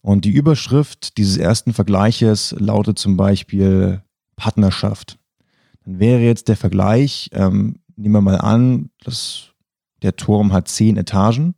Und 0.00 0.24
die 0.24 0.32
Überschrift 0.32 1.16
dieses 1.16 1.36
ersten 1.36 1.72
Vergleiches 1.72 2.52
lautet 2.58 2.98
zum 2.98 3.16
Beispiel 3.16 4.02
Partnerschaft. 4.34 5.20
Dann 5.84 6.00
wäre 6.00 6.22
jetzt 6.22 6.48
der 6.48 6.56
Vergleich, 6.56 7.30
ähm, 7.32 7.76
nehmen 7.94 8.14
wir 8.16 8.22
mal 8.22 8.40
an, 8.40 8.90
dass 9.04 9.52
der 10.02 10.16
Turm 10.16 10.52
hat 10.52 10.66
zehn 10.66 10.96
Etagen 10.96 11.54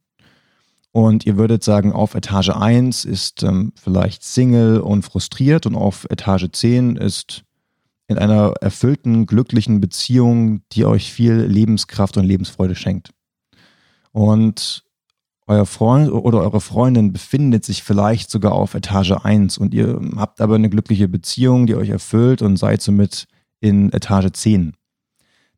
und 0.91 1.25
ihr 1.25 1.39
würdet 1.39 1.65
sagen, 1.65 1.95
auf 1.95 2.15
Etage 2.15 2.51
1 2.51 3.07
ist 3.07 3.43
ähm, 3.43 3.73
vielleicht 3.75 4.23
Single 4.23 4.81
und 4.81 5.01
frustriert 5.01 5.65
und 5.65 5.77
auf 5.77 6.07
Etage 6.11 6.49
10 6.53 6.97
ist 6.97 7.43
in 8.09 8.19
einer 8.19 8.55
erfüllten, 8.61 9.27
glücklichen 9.27 9.81
Beziehung, 9.81 10.63
die 10.73 10.85
euch 10.85 11.13
viel 11.13 11.35
Lebenskraft 11.35 12.17
und 12.17 12.25
Lebensfreude 12.25 12.75
schenkt. 12.75 13.11
Und 14.13 14.85
euer 15.47 15.67
Freund 15.67 16.11
oder 16.13 16.41
eure 16.41 16.61
Freundin 16.61 17.13
befindet 17.13 17.65
sich 17.65 17.83
vielleicht 17.83 18.31
sogar 18.31 18.53
auf 18.53 18.75
Etage 18.75 19.13
1 19.13 19.59
und 19.59 19.75
ihr 19.75 20.01
habt 20.17 20.41
aber 20.41 20.55
eine 20.55 20.71
glückliche 20.71 21.09
Beziehung, 21.09 21.67
die 21.67 21.75
euch 21.75 21.89
erfüllt 21.89 22.43
und 22.43 22.57
seid 22.57 22.81
somit 22.81 23.27
in 23.61 23.93
Etage 23.93 24.33
10. 24.33 24.73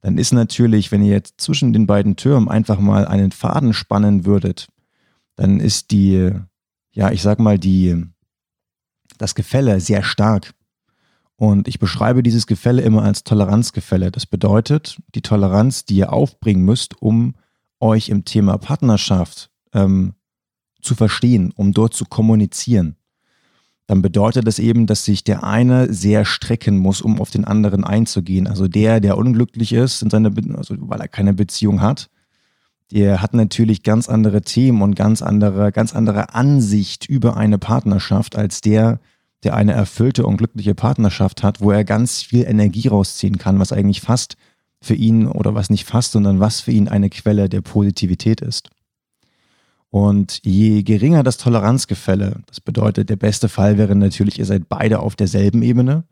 Dann 0.00 0.18
ist 0.18 0.32
natürlich, 0.32 0.92
wenn 0.92 1.02
ihr 1.02 1.12
jetzt 1.12 1.40
zwischen 1.40 1.72
den 1.72 1.86
beiden 1.86 2.16
Türmen 2.16 2.48
einfach 2.48 2.78
mal 2.78 3.06
einen 3.06 3.32
Faden 3.32 3.72
spannen 3.72 4.26
würdet, 4.26 4.68
dann 5.36 5.60
ist 5.60 5.90
die, 5.90 6.30
ja, 6.92 7.10
ich 7.10 7.22
sag 7.22 7.38
mal, 7.38 7.58
die, 7.58 8.04
das 9.18 9.34
Gefälle 9.34 9.80
sehr 9.80 10.02
stark. 10.02 10.54
Und 11.36 11.66
ich 11.66 11.78
beschreibe 11.78 12.22
dieses 12.22 12.46
Gefälle 12.46 12.82
immer 12.82 13.02
als 13.02 13.24
Toleranzgefälle. 13.24 14.10
Das 14.10 14.26
bedeutet, 14.26 15.00
die 15.14 15.22
Toleranz, 15.22 15.84
die 15.84 15.96
ihr 15.96 16.12
aufbringen 16.12 16.64
müsst, 16.64 17.00
um 17.02 17.34
euch 17.80 18.08
im 18.08 18.24
Thema 18.24 18.56
Partnerschaft 18.58 19.50
ähm, 19.72 20.14
zu 20.80 20.94
verstehen, 20.94 21.52
um 21.56 21.72
dort 21.72 21.94
zu 21.94 22.04
kommunizieren. 22.04 22.96
dann 23.86 24.00
bedeutet 24.00 24.46
das 24.46 24.58
eben, 24.58 24.86
dass 24.86 25.04
sich 25.04 25.24
der 25.24 25.44
eine 25.44 25.92
sehr 25.92 26.24
strecken 26.24 26.78
muss, 26.78 27.02
um 27.02 27.20
auf 27.20 27.30
den 27.30 27.44
anderen 27.44 27.84
einzugehen. 27.84 28.46
Also 28.46 28.66
der, 28.66 29.00
der 29.00 29.18
unglücklich 29.18 29.74
ist, 29.74 30.02
in 30.02 30.08
seiner 30.08 30.30
also 30.56 30.74
weil 30.78 31.00
er 31.00 31.08
keine 31.08 31.34
Beziehung 31.34 31.82
hat, 31.82 32.08
der 32.92 33.20
hat 33.20 33.34
natürlich 33.34 33.82
ganz 33.82 34.08
andere 34.08 34.42
Themen 34.42 34.80
und 34.80 34.94
ganz 34.94 35.20
andere, 35.20 35.72
ganz 35.72 35.94
andere 35.94 36.34
Ansicht 36.34 37.06
über 37.08 37.36
eine 37.36 37.58
Partnerschaft 37.58 38.36
als 38.36 38.60
der, 38.60 38.72
der 38.82 39.00
eine 39.52 39.72
erfüllte 39.72 40.26
und 40.26 40.38
glückliche 40.38 40.74
Partnerschaft 40.74 41.42
hat, 41.42 41.60
wo 41.60 41.70
er 41.70 41.84
ganz 41.84 42.22
viel 42.22 42.44
Energie 42.44 42.88
rausziehen 42.88 43.36
kann, 43.36 43.58
was 43.58 43.72
eigentlich 43.72 44.00
fast 44.00 44.36
für 44.80 44.94
ihn 44.94 45.26
oder 45.26 45.54
was 45.54 45.70
nicht 45.70 45.84
fast, 45.84 46.12
sondern 46.12 46.40
was 46.40 46.60
für 46.60 46.72
ihn 46.72 46.88
eine 46.88 47.10
Quelle 47.10 47.48
der 47.48 47.60
Positivität 47.60 48.40
ist. 48.40 48.70
Und 49.90 50.40
je 50.42 50.82
geringer 50.82 51.22
das 51.22 51.36
Toleranzgefälle, 51.36 52.42
das 52.46 52.60
bedeutet, 52.60 53.10
der 53.10 53.16
beste 53.16 53.48
Fall 53.48 53.78
wäre 53.78 53.94
natürlich, 53.94 54.38
ihr 54.38 54.44
seid 54.44 54.68
beide 54.68 55.00
auf 55.00 55.14
derselben 55.14 55.62
Ebene, 55.62 56.04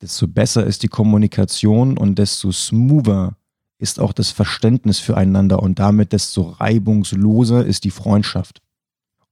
desto 0.00 0.28
besser 0.28 0.64
ist 0.64 0.82
die 0.82 0.88
Kommunikation 0.88 1.98
und 1.98 2.18
desto 2.18 2.52
smoother 2.52 3.36
ist 3.78 4.00
auch 4.00 4.12
das 4.12 4.30
Verständnis 4.30 5.00
füreinander 5.00 5.62
und 5.62 5.78
damit 5.78 6.12
desto 6.12 6.42
reibungsloser 6.42 7.66
ist 7.66 7.84
die 7.84 7.90
Freundschaft. 7.90 8.62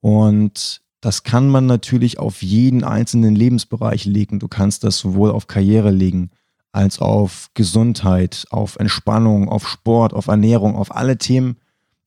Und 0.01 0.83
das 1.05 1.23
kann 1.23 1.51
man 1.51 1.67
natürlich 1.67 2.19
auf 2.19 2.43
jeden 2.43 2.83
einzelnen 2.83 3.35
Lebensbereich 3.35 4.07
legen. 4.07 4.39
Du 4.39 4.49
kannst 4.49 4.85
das 4.85 4.97
sowohl 4.97 5.33
auf 5.33 5.47
Karriere 5.49 5.91
legen, 5.91 6.31
als 6.73 6.99
auf 6.99 7.51
Gesundheit, 7.53 8.47
auf 8.51 8.77
Entspannung, 8.77 9.51
auf 9.51 9.69
Sport, 9.69 10.15
auf 10.15 10.29
Ernährung, 10.29 10.77
auf 10.77 10.97
alle 10.97 11.19
Themen, 11.19 11.59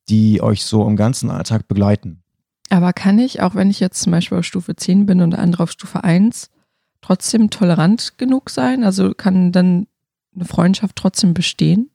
die 0.10 0.42
euch 0.42 0.66
so 0.66 0.88
im 0.88 0.96
ganzen 0.96 1.30
Alltag 1.30 1.68
begleiten. 1.68 2.24
Aber 2.72 2.92
kann 2.92 3.20
ich, 3.20 3.40
auch 3.44 3.54
wenn 3.54 3.70
ich 3.70 3.80
jetzt 3.80 4.02
zum 4.02 4.12
Beispiel 4.12 4.40
auf 4.40 4.46
Stufe 4.46 4.76
10 4.76 5.06
bin 5.06 5.22
und 5.22 5.30
der 5.30 5.42
andere 5.42 5.64
auf 5.64 5.72
Stufe 5.72 6.04
1, 6.04 6.50
trotzdem 7.02 7.52
tolerant 7.52 8.18
genug 8.18 8.50
sein? 8.50 8.84
Also 8.84 9.14
kann 9.14 9.52
dann 9.52 9.86
eine 10.34 10.46
Freundschaft 10.46 10.96
trotzdem 10.96 11.36
bestehen? 11.36 11.92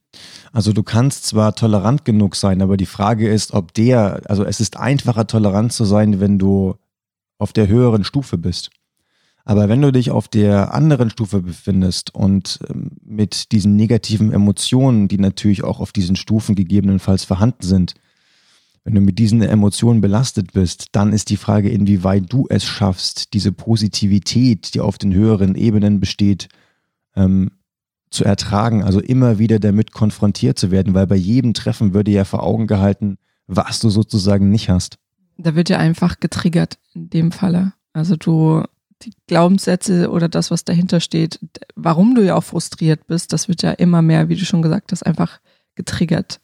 Also 0.53 0.73
du 0.73 0.85
kannst 0.85 1.27
zwar 1.27 1.57
tolerant 1.57 2.05
genug 2.05 2.37
sein, 2.37 2.63
aber 2.63 2.77
die 2.77 2.87
Frage 2.87 3.29
ist, 3.29 3.55
ob 3.55 3.75
der, 3.75 4.21
also 4.27 4.45
es 4.45 4.61
ist 4.61 4.77
einfacher 4.77 5.27
tolerant 5.27 5.73
zu 5.73 5.85
sein, 5.85 6.21
wenn 6.21 6.39
du 6.39 6.77
auf 7.43 7.53
der 7.53 7.69
höheren 7.69 8.05
Stufe 8.05 8.39
bist. 8.39 8.71
Aber 9.45 9.69
wenn 9.69 9.83
du 9.83 9.91
dich 9.91 10.11
auf 10.11 10.29
der 10.29 10.73
anderen 10.73 11.11
Stufe 11.11 11.43
befindest 11.43 12.15
und 12.15 12.61
ähm, 12.69 12.93
mit 13.05 13.53
diesen 13.53 13.75
negativen 13.77 14.33
Emotionen, 14.33 15.09
die 15.09 15.19
natürlich 15.19 15.65
auch 15.65 15.81
auf 15.81 15.93
diesen 15.93 16.17
Stufen 16.17 16.55
gegebenenfalls 16.55 17.25
vorhanden 17.25 17.63
sind, 17.63 17.95
wenn 18.85 18.95
du 18.95 19.01
mit 19.01 19.19
diesen 19.19 19.43
Emotionen 19.43 20.01
belastet 20.01 20.53
bist, 20.53 20.87
dann 20.93 21.13
ist 21.13 21.31
die 21.31 21.37
Frage, 21.37 21.69
inwieweit 21.69 22.33
du 22.33 22.47
es 22.49 22.65
schaffst, 22.65 23.33
diese 23.33 23.53
Positivität, 23.53 24.75
die 24.75 24.81
auf 24.81 24.99
den 24.99 25.15
höheren 25.15 25.55
Ebenen 25.55 26.01
besteht, 26.01 26.49
ähm, 27.15 27.53
zu 28.11 28.25
ertragen, 28.25 28.83
also 28.83 29.01
immer 29.01 29.39
wieder 29.39 29.59
damit 29.59 29.93
konfrontiert 29.93 30.59
zu 30.59 30.71
werden, 30.71 30.95
weil 30.95 31.07
bei 31.07 31.17
jedem 31.17 31.55
Treffen 31.55 31.95
würde 31.95 32.11
ja 32.11 32.25
vor 32.25 32.43
Augen 32.43 32.67
gehalten, 32.67 33.19
was 33.47 33.81
du 33.81 33.89
sozusagen 33.89 34.51
nicht 34.51 34.69
hast. 34.69 34.99
Da 35.39 35.55
wird 35.55 35.69
ja 35.71 35.79
einfach 35.79 36.21
getriggert 36.21 36.79
in 36.95 37.11
dem 37.11 37.33
Falle. 37.33 37.73
Also 37.93 38.17
du 38.17 38.63
die 39.03 39.13
Glaubenssätze 39.27 40.11
oder 40.11 40.29
das, 40.29 40.51
was 40.51 40.65
dahinter 40.65 41.01
steht, 41.01 41.41
warum 41.75 42.15
du 42.15 42.25
ja 42.25 42.37
auch 42.37 42.45
frustriert 42.45 43.07
bist, 43.07 43.33
das 43.33 43.49
wird 43.49 43.63
ja 43.63 43.73
immer 43.73 44.03
mehr, 44.03 44.29
wie 44.29 44.37
du 44.37 44.45
schon 44.45 44.63
gesagt 44.63 44.93
hast, 44.93 45.03
einfach 45.03 45.41
getriggert. 45.75 46.41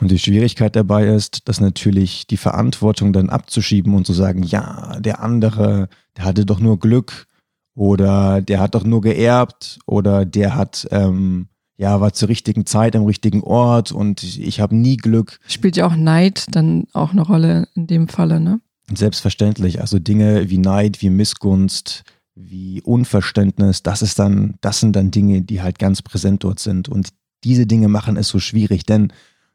Und 0.00 0.10
die 0.10 0.18
Schwierigkeit 0.18 0.74
dabei 0.74 1.06
ist, 1.06 1.48
dass 1.48 1.60
natürlich 1.60 2.26
die 2.26 2.36
Verantwortung 2.36 3.12
dann 3.12 3.28
abzuschieben 3.28 3.94
und 3.94 4.06
zu 4.06 4.12
sagen, 4.12 4.42
ja, 4.42 4.98
der 5.00 5.22
andere, 5.22 5.88
der 6.16 6.24
hatte 6.24 6.46
doch 6.46 6.60
nur 6.60 6.78
Glück 6.78 7.26
oder 7.74 8.40
der 8.40 8.60
hat 8.60 8.74
doch 8.74 8.84
nur 8.84 9.00
geerbt 9.00 9.78
oder 9.86 10.24
der 10.24 10.56
hat, 10.56 10.88
ähm, 10.90 11.48
ja, 11.76 12.00
war 12.00 12.12
zur 12.12 12.28
richtigen 12.28 12.64
Zeit 12.64 12.96
am 12.96 13.04
richtigen 13.04 13.42
Ort 13.42 13.92
und 13.92 14.22
ich 14.22 14.60
habe 14.60 14.74
nie 14.74 14.96
Glück. 14.96 15.40
Spielt 15.46 15.76
ja 15.76 15.86
auch 15.86 15.96
Neid 15.96 16.46
dann 16.52 16.86
auch 16.92 17.12
eine 17.12 17.22
Rolle 17.22 17.68
in 17.74 17.86
dem 17.86 18.08
Falle, 18.08 18.40
ne? 18.40 18.60
Selbstverständlich. 18.94 19.80
Also 19.80 19.98
Dinge 19.98 20.50
wie 20.50 20.58
Neid, 20.58 21.02
wie 21.02 21.10
Missgunst, 21.10 22.04
wie 22.34 22.80
Unverständnis, 22.82 23.82
das 23.82 24.02
ist 24.02 24.18
dann, 24.18 24.54
das 24.60 24.80
sind 24.80 24.96
dann 24.96 25.10
Dinge, 25.10 25.42
die 25.42 25.62
halt 25.62 25.78
ganz 25.78 26.02
präsent 26.02 26.44
dort 26.44 26.58
sind. 26.58 26.88
Und 26.88 27.08
diese 27.44 27.66
Dinge 27.66 27.88
machen 27.88 28.16
es 28.16 28.28
so 28.28 28.38
schwierig, 28.38 28.84
denn 28.84 29.12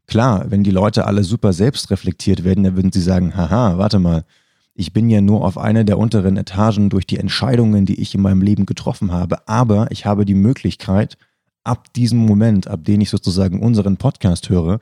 klar, 0.07 0.49
wenn 0.49 0.63
die 0.63 0.71
Leute 0.71 1.05
alle 1.05 1.23
super 1.23 1.53
selbstreflektiert 1.53 2.43
werden, 2.43 2.63
dann 2.63 2.75
würden 2.75 2.91
sie 2.91 3.01
sagen, 3.01 3.35
haha, 3.35 3.77
warte 3.77 3.99
mal, 3.99 4.25
ich 4.73 4.93
bin 4.93 5.09
ja 5.09 5.21
nur 5.21 5.43
auf 5.43 5.57
einer 5.57 5.83
der 5.83 5.97
unteren 5.97 6.37
Etagen 6.37 6.89
durch 6.89 7.07
die 7.07 7.17
Entscheidungen, 7.17 7.85
die 7.85 7.99
ich 7.99 8.13
in 8.13 8.21
meinem 8.21 8.41
Leben 8.41 8.65
getroffen 8.67 9.11
habe, 9.11 9.47
aber 9.47 9.87
ich 9.91 10.05
habe 10.05 10.23
die 10.23 10.35
Möglichkeit, 10.35 11.17
ab 11.63 11.91
diesem 11.93 12.19
Moment, 12.19 12.67
ab 12.67 12.85
dem 12.85 13.01
ich 13.01 13.09
sozusagen 13.09 13.61
unseren 13.61 13.97
Podcast 13.97 14.49
höre, 14.49 14.79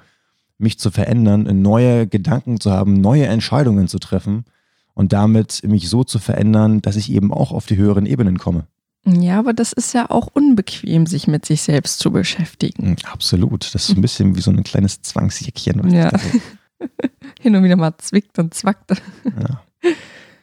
mich 0.57 0.79
zu 0.79 0.91
verändern, 0.91 1.62
neue 1.62 2.07
Gedanken 2.07 2.59
zu 2.59 2.71
haben, 2.71 3.01
neue 3.01 3.25
Entscheidungen 3.25 3.88
zu 3.88 4.00
treffen 4.00 4.45
und 4.93 5.13
damit 5.13 5.62
mich 5.65 5.89
so 5.89 6.03
zu 6.03 6.19
verändern, 6.19 6.81
dass 6.81 6.95
ich 6.95 7.12
eben 7.12 7.33
auch 7.33 7.51
auf 7.51 7.65
die 7.65 7.77
höheren 7.77 8.05
Ebenen 8.05 8.38
komme. 8.38 8.67
Ja, 9.05 9.38
aber 9.38 9.53
das 9.53 9.71
ist 9.71 9.93
ja 9.93 10.09
auch 10.09 10.27
unbequem, 10.33 11.05
sich 11.05 11.27
mit 11.27 11.45
sich 11.45 11.62
selbst 11.62 12.00
zu 12.00 12.12
beschäftigen. 12.12 12.88
Hm, 12.88 12.95
absolut. 13.12 13.74
Das 13.75 13.89
ist 13.89 13.95
ein 13.95 14.01
bisschen 14.01 14.35
wie 14.35 14.41
so 14.41 14.50
ein 14.50 14.63
kleines 14.63 15.01
Zwangsjäckchen. 15.01 15.91
Ja. 15.91 16.12
Hin 17.39 17.55
und 17.55 17.63
wieder 17.63 17.75
mal 17.75 17.95
zwickt 18.00 18.39
und 18.39 18.53
zwackt. 18.53 18.91
Ja. 19.25 19.62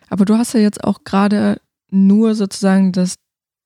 Aber 0.08 0.24
du 0.24 0.36
hast 0.36 0.52
ja 0.52 0.60
jetzt 0.60 0.84
auch 0.84 1.02
gerade 1.04 1.60
nur 1.90 2.34
sozusagen 2.34 2.92
das 2.92 3.16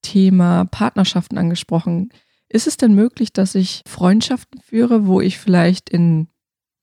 Thema 0.00 0.64
Partnerschaften 0.64 1.36
angesprochen. 1.36 2.10
Ist 2.48 2.66
es 2.66 2.76
denn 2.76 2.94
möglich, 2.94 3.32
dass 3.32 3.54
ich 3.54 3.82
Freundschaften 3.86 4.60
führe, 4.60 5.06
wo 5.06 5.20
ich 5.20 5.38
vielleicht 5.38 5.90
in 5.90 6.28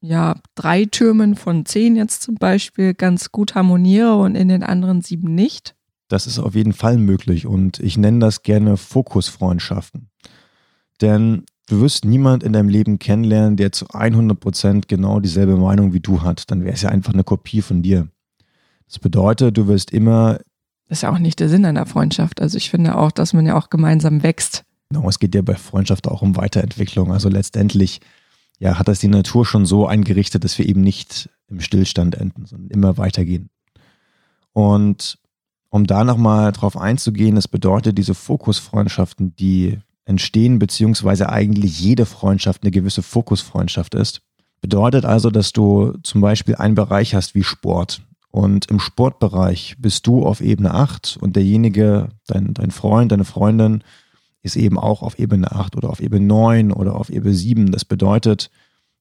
ja, 0.04 0.36
drei 0.56 0.84
Türmen 0.84 1.36
von 1.36 1.66
zehn 1.66 1.96
jetzt 1.96 2.22
zum 2.24 2.36
Beispiel 2.36 2.94
ganz 2.94 3.32
gut 3.32 3.56
harmoniere 3.56 4.18
und 4.18 4.36
in 4.36 4.50
den 4.50 4.62
anderen 4.62 5.02
sieben 5.02 5.34
nicht? 5.34 5.76
Das 6.10 6.28
ist 6.28 6.40
auf 6.40 6.56
jeden 6.56 6.74
Fall 6.74 6.98
möglich 6.98 7.48
und 7.48 7.80
ich 7.80 7.98
nenne 7.98 8.20
das 8.20 8.44
gerne 8.44 8.76
Fokusfreundschaften. 8.76 10.10
Denn 11.02 11.46
du 11.70 11.80
wirst 11.80 12.04
niemand 12.04 12.44
in 12.44 12.52
deinem 12.52 12.68
Leben 12.68 13.00
kennenlernen, 13.00 13.56
der 13.56 13.72
zu 13.72 13.88
100 13.88 14.38
Prozent 14.38 14.88
genau 14.90 15.22
dieselbe 15.22 15.56
Meinung 15.56 15.94
wie 15.94 16.02
du 16.02 16.22
hat. 16.22 16.52
Dann 16.52 16.66
wäre 16.66 16.74
es 16.74 16.82
ja 16.82 16.90
einfach 16.90 17.14
eine 17.14 17.24
Kopie 17.24 17.62
von 17.62 17.82
dir. 17.82 18.10
Das 18.88 19.00
bedeutet, 19.00 19.58
du 19.58 19.68
wirst 19.68 19.92
immer. 19.92 20.40
Das 20.90 21.00
ist 21.00 21.02
ja 21.04 21.14
auch 21.14 21.18
nicht 21.18 21.40
der 21.40 21.48
Sinn 21.48 21.64
einer 21.64 21.86
Freundschaft. 21.86 22.42
Also 22.42 22.58
ich 22.58 22.70
finde 22.70 22.98
auch, 22.98 23.12
dass 23.12 23.32
man 23.32 23.46
ja 23.46 23.56
auch 23.56 23.70
gemeinsam 23.70 24.22
wächst. 24.22 24.66
Genau, 24.90 25.08
es 25.08 25.18
geht 25.18 25.34
ja 25.34 25.42
bei 25.42 25.56
Freundschaft 25.56 26.10
auch 26.10 26.22
um 26.22 26.36
Weiterentwicklung. 26.36 27.14
Also 27.14 27.30
letztendlich 27.30 28.02
ja, 28.60 28.80
hat 28.80 28.88
das 28.88 29.00
die 29.00 29.08
Natur 29.08 29.46
schon 29.46 29.66
so 29.66 29.88
eingerichtet, 29.88 30.44
dass 30.44 30.58
wir 30.58 30.68
eben 30.68 30.82
nicht 30.82 31.30
im 31.48 31.60
Stillstand 31.60 32.16
enden, 32.16 32.46
sondern 32.46 32.70
immer 32.70 32.98
weitergehen. 32.98 33.50
Und 34.54 35.18
um 35.70 35.88
da 35.88 36.04
nochmal 36.04 36.52
drauf 36.52 36.78
einzugehen, 36.78 37.36
das 37.36 37.48
bedeutet, 37.48 37.98
diese 37.98 38.14
Fokusfreundschaften, 38.14 39.36
die 39.36 39.80
entstehen, 40.06 40.60
beziehungsweise 40.60 41.30
eigentlich 41.30 41.80
jede 41.80 42.06
Freundschaft 42.06 42.64
eine 42.64 42.72
gewisse 42.72 43.02
Fokusfreundschaft 43.02 43.96
ist, 43.96 44.22
bedeutet 44.62 45.04
also, 45.06 45.30
dass 45.30 45.52
du 45.52 45.94
zum 46.04 46.22
Beispiel 46.22 46.56
einen 46.56 46.76
Bereich 46.76 47.16
hast 47.16 47.36
wie 47.36 47.44
Sport. 47.44 48.02
Und 48.30 48.68
im 48.72 48.80
Sportbereich 48.80 49.76
bist 49.80 50.08
du 50.08 50.26
auf 50.26 50.42
Ebene 50.42 50.74
8 50.74 51.18
und 51.22 51.36
derjenige, 51.36 52.10
dein, 52.28 52.54
dein 52.54 52.72
Freund, 52.72 53.12
deine 53.12 53.26
Freundin, 53.26 53.84
ist 54.44 54.56
eben 54.58 54.78
auch 54.78 55.02
auf 55.02 55.18
Ebene 55.18 55.52
8 55.52 55.76
oder 55.76 55.90
auf 55.90 56.02
Ebene 56.02 56.26
9 56.26 56.72
oder 56.72 56.96
auf 56.96 57.10
Ebene 57.10 57.34
7. 57.34 57.72
Das 57.72 57.86
bedeutet, 57.86 58.52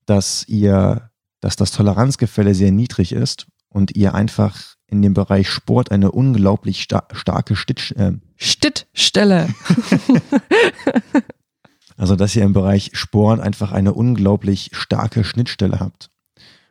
dass 0.07 0.47
ihr, 0.49 1.11
dass 1.41 1.57
das 1.57 1.73
Toleranzgefälle 1.73 2.55
sehr 2.55 2.71
niedrig 2.71 3.13
ist 3.13 3.47
und 3.69 3.97
ihr 3.97 4.15
einfach 4.15 4.77
in 4.87 5.03
dem 5.03 5.15
Bereich 5.15 5.49
Sport 5.49 5.91
eine 5.91 6.13
unglaublich 6.13 6.83
sta 6.83 7.05
starke 7.13 7.57
Stitch, 7.57 7.93
äh, 7.93 8.13
Stittstelle. 8.37 9.49
also, 11.97 12.15
dass 12.15 12.37
ihr 12.37 12.45
im 12.45 12.53
Bereich 12.53 12.91
Sport 12.93 13.41
einfach 13.41 13.73
eine 13.73 13.95
unglaublich 13.95 14.71
starke 14.73 15.25
Schnittstelle 15.25 15.81
habt. 15.81 16.11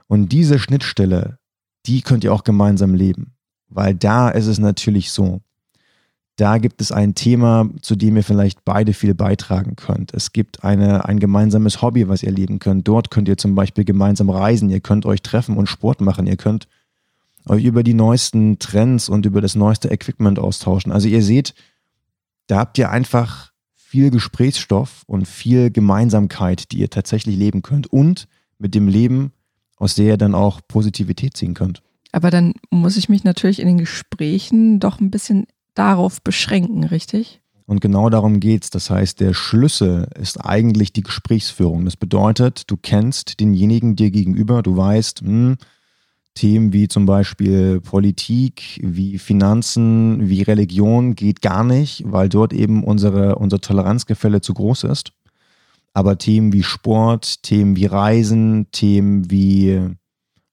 Und 0.07 0.29
diese 0.31 0.59
Schnittstelle, 0.59 1.39
die 1.85 2.01
könnt 2.01 2.23
ihr 2.23 2.33
auch 2.33 2.43
gemeinsam 2.43 2.93
leben. 2.93 3.35
Weil 3.67 3.95
da 3.95 4.29
ist 4.29 4.47
es 4.47 4.59
natürlich 4.59 5.11
so, 5.11 5.41
da 6.37 6.57
gibt 6.57 6.81
es 6.81 6.91
ein 6.91 7.13
Thema, 7.13 7.69
zu 7.81 7.95
dem 7.95 8.15
ihr 8.15 8.23
vielleicht 8.23 8.63
beide 8.65 8.93
viel 8.93 9.13
beitragen 9.13 9.75
könnt. 9.75 10.13
Es 10.13 10.33
gibt 10.33 10.63
eine, 10.63 11.05
ein 11.05 11.19
gemeinsames 11.19 11.81
Hobby, 11.81 12.07
was 12.07 12.23
ihr 12.23 12.31
leben 12.31 12.59
könnt. 12.59 12.87
Dort 12.87 13.11
könnt 13.11 13.27
ihr 13.27 13.37
zum 13.37 13.53
Beispiel 13.53 13.83
gemeinsam 13.83 14.29
reisen, 14.29 14.69
ihr 14.69 14.79
könnt 14.79 15.05
euch 15.05 15.21
treffen 15.21 15.57
und 15.57 15.67
Sport 15.67 16.01
machen, 16.01 16.27
ihr 16.27 16.37
könnt 16.37 16.67
euch 17.47 17.63
über 17.63 17.83
die 17.83 17.93
neuesten 17.93 18.59
Trends 18.59 19.09
und 19.09 19.25
über 19.25 19.41
das 19.41 19.55
neueste 19.55 19.89
Equipment 19.89 20.39
austauschen. 20.39 20.91
Also 20.91 21.07
ihr 21.07 21.23
seht, 21.23 21.53
da 22.47 22.59
habt 22.59 22.77
ihr 22.77 22.89
einfach 22.89 23.51
viel 23.75 24.09
Gesprächsstoff 24.09 25.03
und 25.07 25.27
viel 25.27 25.69
Gemeinsamkeit, 25.69 26.71
die 26.71 26.79
ihr 26.79 26.89
tatsächlich 26.89 27.35
leben 27.35 27.61
könnt 27.61 27.87
und 27.87 28.27
mit 28.57 28.73
dem 28.73 28.87
Leben, 28.87 29.33
aus 29.75 29.95
der 29.95 30.05
ihr 30.05 30.17
dann 30.17 30.35
auch 30.35 30.61
Positivität 30.67 31.35
ziehen 31.35 31.53
könnt. 31.53 31.81
Aber 32.11 32.29
dann 32.29 32.53
muss 32.69 32.97
ich 32.97 33.09
mich 33.09 33.23
natürlich 33.23 33.59
in 33.59 33.67
den 33.67 33.77
Gesprächen 33.77 34.79
doch 34.79 34.99
ein 34.99 35.11
bisschen 35.11 35.47
darauf 35.73 36.21
beschränken, 36.21 36.83
richtig? 36.83 37.41
Und 37.65 37.79
genau 37.79 38.09
darum 38.09 38.39
geht's. 38.39 38.69
Das 38.69 38.89
heißt, 38.89 39.19
der 39.19 39.33
Schlüssel 39.33 40.07
ist 40.19 40.43
eigentlich 40.43 40.91
die 40.93 41.03
Gesprächsführung. 41.03 41.85
Das 41.85 41.95
bedeutet, 41.95 42.69
du 42.69 42.75
kennst 42.75 43.39
denjenigen 43.39 43.95
dir 43.95 44.11
gegenüber, 44.11 44.61
du 44.61 44.75
weißt, 44.75 45.21
hm, 45.21 45.57
Themen 46.33 46.71
wie 46.71 46.87
zum 46.87 47.05
Beispiel 47.05 47.81
Politik, 47.81 48.79
wie 48.83 49.17
Finanzen, 49.19 50.29
wie 50.29 50.41
Religion 50.41 51.15
geht 51.15 51.41
gar 51.41 51.63
nicht, 51.63 52.03
weil 52.05 52.29
dort 52.29 52.53
eben 52.53 52.83
unsere, 52.83 53.35
unser 53.35 53.59
Toleranzgefälle 53.59 54.41
zu 54.41 54.53
groß 54.53 54.85
ist. 54.85 55.11
Aber 55.93 56.17
Themen 56.17 56.53
wie 56.53 56.63
Sport, 56.63 57.43
Themen 57.43 57.75
wie 57.75 57.85
Reisen, 57.85 58.67
Themen 58.71 59.29
wie 59.29 59.79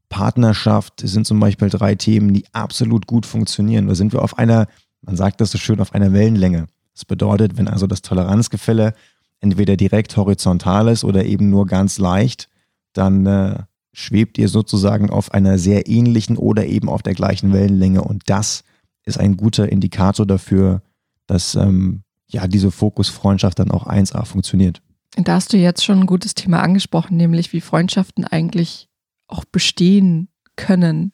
Partnerschaft 0.08 1.00
sind 1.04 1.26
zum 1.26 1.38
Beispiel 1.38 1.68
drei 1.68 1.94
Themen, 1.94 2.32
die 2.32 2.44
absolut 2.52 3.06
gut 3.06 3.24
funktionieren. 3.24 3.86
Da 3.86 3.94
sind 3.94 4.12
wir 4.12 4.22
auf 4.22 4.36
einer, 4.36 4.66
man 5.08 5.16
sagt 5.16 5.40
das 5.40 5.50
so 5.50 5.56
schön, 5.56 5.80
auf 5.80 5.94
einer 5.94 6.12
Wellenlänge. 6.12 6.66
Das 6.92 7.06
bedeutet, 7.06 7.56
wenn 7.56 7.66
also 7.66 7.86
das 7.86 8.02
Toleranzgefälle 8.02 8.92
entweder 9.40 9.78
direkt 9.78 10.14
horizontal 10.18 10.88
ist 10.88 11.02
oder 11.02 11.24
eben 11.24 11.48
nur 11.48 11.66
ganz 11.66 11.98
leicht, 11.98 12.50
dann 12.92 13.24
äh, 13.24 13.62
schwebt 13.94 14.36
ihr 14.36 14.50
sozusagen 14.50 15.08
auf 15.08 15.32
einer 15.32 15.58
sehr 15.58 15.88
ähnlichen 15.88 16.36
oder 16.36 16.66
eben 16.66 16.90
auf 16.90 17.02
der 17.02 17.14
gleichen 17.14 17.54
Wellenlänge. 17.54 18.02
Und 18.02 18.24
das 18.26 18.64
ist 19.06 19.18
ein 19.18 19.38
guter 19.38 19.72
Indikator 19.72 20.26
dafür, 20.26 20.82
dass 21.26 21.54
ähm, 21.54 22.02
ja 22.26 22.46
diese 22.46 22.70
Fokusfreundschaft 22.70 23.58
dann 23.58 23.70
auch 23.70 23.86
1A 23.86 24.26
funktioniert. 24.26 24.82
Da 25.16 25.36
hast 25.36 25.54
du 25.54 25.56
jetzt 25.56 25.86
schon 25.86 26.00
ein 26.00 26.06
gutes 26.06 26.34
Thema 26.34 26.60
angesprochen, 26.60 27.16
nämlich 27.16 27.54
wie 27.54 27.62
Freundschaften 27.62 28.26
eigentlich 28.26 28.90
auch 29.26 29.46
bestehen 29.46 30.28
können. 30.54 31.12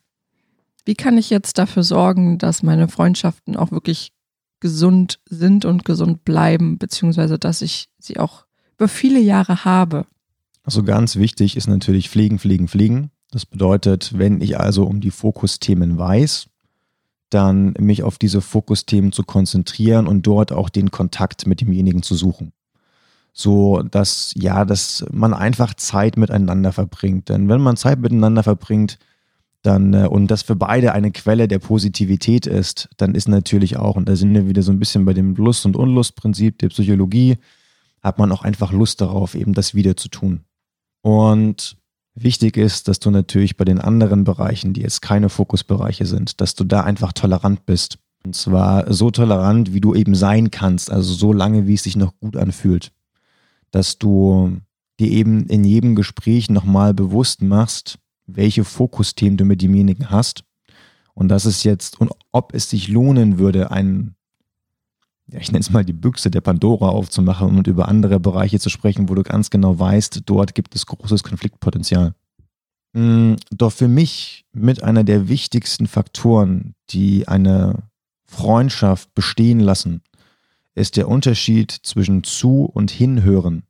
Wie 0.84 0.94
kann 0.94 1.18
ich 1.18 1.30
jetzt 1.30 1.58
dafür 1.58 1.82
sorgen, 1.82 2.38
dass 2.38 2.62
meine 2.62 2.88
Freundschaften 2.88 3.56
auch 3.56 3.70
wirklich 3.70 4.12
gesund 4.60 5.20
sind 5.28 5.64
und 5.64 5.84
gesund 5.84 6.24
bleiben, 6.24 6.78
beziehungsweise 6.78 7.38
dass 7.38 7.62
ich 7.62 7.88
sie 7.98 8.18
auch 8.18 8.46
über 8.76 8.88
viele 8.88 9.20
Jahre 9.20 9.64
habe? 9.64 10.06
Also 10.62 10.82
ganz 10.82 11.16
wichtig 11.16 11.56
ist 11.56 11.66
natürlich 11.66 12.08
Pflegen, 12.08 12.38
Pflegen, 12.38 12.68
Pflegen. 12.68 13.10
Das 13.30 13.44
bedeutet, 13.46 14.16
wenn 14.16 14.40
ich 14.40 14.58
also 14.58 14.84
um 14.84 15.00
die 15.00 15.10
Fokusthemen 15.10 15.98
weiß, 15.98 16.46
dann 17.30 17.74
mich 17.78 18.02
auf 18.02 18.16
diese 18.16 18.40
Fokusthemen 18.40 19.12
zu 19.12 19.24
konzentrieren 19.24 20.06
und 20.06 20.22
dort 20.22 20.52
auch 20.52 20.68
den 20.68 20.90
Kontakt 20.90 21.46
mit 21.46 21.60
demjenigen 21.60 22.02
zu 22.02 22.14
suchen. 22.14 22.52
So, 23.32 23.82
dass, 23.82 24.32
ja, 24.36 24.64
dass 24.64 25.04
man 25.10 25.34
einfach 25.34 25.74
Zeit 25.74 26.16
miteinander 26.16 26.72
verbringt. 26.72 27.28
Denn 27.28 27.48
wenn 27.48 27.60
man 27.60 27.76
Zeit 27.76 27.98
miteinander 27.98 28.44
verbringt, 28.44 28.98
dann, 29.64 29.94
äh, 29.94 30.06
und 30.06 30.30
das 30.30 30.42
für 30.42 30.56
beide 30.56 30.92
eine 30.92 31.11
Quelle 31.11 31.49
der 31.49 31.59
Positivität 31.59 32.47
ist, 32.47 32.88
dann 32.99 33.14
ist 33.14 33.28
natürlich 33.28 33.76
auch, 33.76 33.97
und 33.97 34.09
da 34.09 34.14
sind 34.14 34.35
wir 34.35 34.47
wieder 34.47 34.62
so 34.62 34.71
ein 34.71 34.78
bisschen 34.78 35.04
bei 35.04 35.14
dem 35.14 35.35
Lust- 35.35 35.64
und 35.64 35.75
Unlustprinzip 35.76 36.59
der 36.59 36.68
Psychologie, 36.68 37.38
hat 38.02 38.18
man 38.18 38.30
auch 38.30 38.42
einfach 38.42 38.73
Lust 38.73 39.00
darauf, 39.00 39.35
eben 39.35 39.54
das 39.54 39.75
wieder 39.75 39.97
zu 39.97 40.09
tun. 40.09 40.40
Und 41.00 41.78
wichtig 42.14 42.59
ist, 42.59 42.88
dass 42.88 43.00
du 43.00 43.11
natürlich 43.11 43.56
bei 43.56 43.64
den 43.64 43.80
anderen 43.80 44.25
Bereichen, 44.25 44.75
die 44.75 44.83
jetzt 44.83 45.00
keine 45.00 45.30
Fokusbereiche 45.30 46.04
sind, 46.04 46.42
dass 46.42 46.54
du 46.54 46.64
da 46.64 46.83
einfach 46.83 47.14
tolerant 47.14 47.64
bist. 47.64 47.99
Und 48.23 48.37
zwar 48.37 48.92
so 48.92 49.11
tolerant, 49.11 49.73
wie 49.73 49.80
du 49.80 49.94
eben 49.94 50.14
sein 50.14 50.50
kannst, 50.50 50.90
also 50.90 51.14
so 51.14 51.33
lange, 51.33 51.66
wie 51.66 51.75
es 51.75 51.83
sich 51.83 51.97
noch 51.97 52.14
gut 52.21 52.37
anfühlt. 52.37 52.92
Dass 53.71 53.99
du 53.99 54.59
dir 55.00 55.11
eben 55.11 55.47
in 55.47 55.64
jedem 55.64 55.94
Gespräch 55.94 56.50
nochmal 56.50 56.92
bewusst 56.92 57.40
machst, 57.42 57.99
welche 58.26 58.64
Fokusthemen 58.64 59.36
du 59.36 59.44
mit 59.44 59.62
demjenigen 59.62 60.10
hast. 60.10 60.44
Und 61.14 61.28
dass 61.28 61.44
es 61.44 61.62
jetzt, 61.62 62.00
und 62.00 62.10
ob 62.32 62.54
es 62.54 62.70
sich 62.70 62.88
lohnen 62.88 63.38
würde, 63.38 63.70
einen 63.70 64.16
ja, 65.26 65.38
ich 65.40 65.50
nenne 65.50 65.60
es 65.60 65.70
mal 65.70 65.84
die 65.84 65.92
Büchse 65.92 66.30
der 66.30 66.42
Pandora 66.42 66.88
aufzumachen 66.88 67.56
und 67.56 67.66
über 67.66 67.88
andere 67.88 68.20
Bereiche 68.20 68.60
zu 68.60 68.68
sprechen, 68.68 69.08
wo 69.08 69.14
du 69.14 69.22
ganz 69.22 69.50
genau 69.50 69.78
weißt, 69.78 70.22
dort 70.26 70.54
gibt 70.54 70.74
es 70.74 70.86
großes 70.86 71.22
Konfliktpotenzial. 71.22 72.14
Mm, 72.92 73.34
doch 73.50 73.72
für 73.72 73.88
mich 73.88 74.44
mit 74.52 74.82
einer 74.82 75.02
der 75.02 75.28
wichtigsten 75.28 75.87
Faktoren, 75.87 76.74
die 76.90 77.26
eine 77.26 77.84
Freundschaft 78.26 79.14
bestehen 79.14 79.60
lassen, 79.60 80.02
ist 80.74 80.96
der 80.96 81.08
Unterschied 81.08 81.70
zwischen 81.70 82.24
zu 82.24 82.64
und 82.64 82.90
hinhören. 82.90 83.62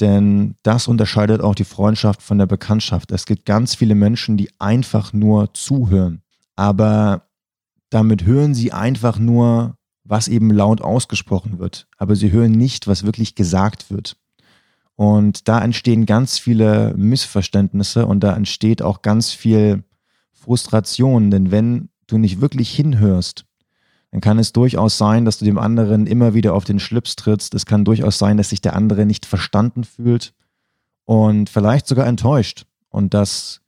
Denn 0.00 0.56
das 0.62 0.88
unterscheidet 0.88 1.40
auch 1.40 1.54
die 1.54 1.64
Freundschaft 1.64 2.22
von 2.22 2.38
der 2.38 2.46
Bekanntschaft. 2.46 3.12
Es 3.12 3.26
gibt 3.26 3.44
ganz 3.44 3.74
viele 3.74 3.94
Menschen, 3.94 4.36
die 4.36 4.50
einfach 4.58 5.12
nur 5.12 5.52
zuhören. 5.54 6.22
Aber 6.56 7.28
damit 7.90 8.24
hören 8.24 8.54
sie 8.54 8.72
einfach 8.72 9.18
nur 9.18 9.76
was 10.10 10.28
eben 10.28 10.50
laut 10.50 10.80
ausgesprochen 10.80 11.58
wird, 11.58 11.86
aber 11.96 12.16
sie 12.16 12.32
hören 12.32 12.52
nicht, 12.52 12.88
was 12.88 13.04
wirklich 13.04 13.36
gesagt 13.36 13.90
wird. 13.90 14.16
Und 14.96 15.48
da 15.48 15.62
entstehen 15.62 16.04
ganz 16.04 16.36
viele 16.36 16.94
Missverständnisse 16.96 18.06
und 18.06 18.20
da 18.20 18.34
entsteht 18.34 18.82
auch 18.82 19.02
ganz 19.02 19.30
viel 19.30 19.84
Frustration, 20.32 21.30
denn 21.30 21.50
wenn 21.50 21.90
du 22.06 22.18
nicht 22.18 22.40
wirklich 22.40 22.70
hinhörst, 22.70 23.44
dann 24.10 24.20
kann 24.20 24.38
es 24.38 24.52
durchaus 24.52 24.98
sein, 24.98 25.24
dass 25.24 25.38
du 25.38 25.44
dem 25.44 25.58
anderen 25.58 26.06
immer 26.06 26.34
wieder 26.34 26.54
auf 26.54 26.64
den 26.64 26.80
Schlips 26.80 27.14
trittst. 27.16 27.54
Es 27.54 27.64
kann 27.64 27.84
durchaus 27.84 28.18
sein, 28.18 28.36
dass 28.36 28.50
sich 28.50 28.60
der 28.60 28.74
andere 28.74 29.06
nicht 29.06 29.24
verstanden 29.24 29.84
fühlt 29.84 30.34
und 31.04 31.48
vielleicht 31.48 31.86
sogar 31.86 32.06
enttäuscht 32.06 32.66
und 32.88 33.14
dass 33.14 33.60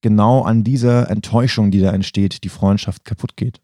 genau 0.00 0.42
an 0.42 0.64
dieser 0.64 1.10
Enttäuschung, 1.10 1.70
die 1.70 1.80
da 1.80 1.92
entsteht, 1.92 2.44
die 2.44 2.48
Freundschaft 2.48 3.04
kaputt 3.04 3.36
geht. 3.36 3.60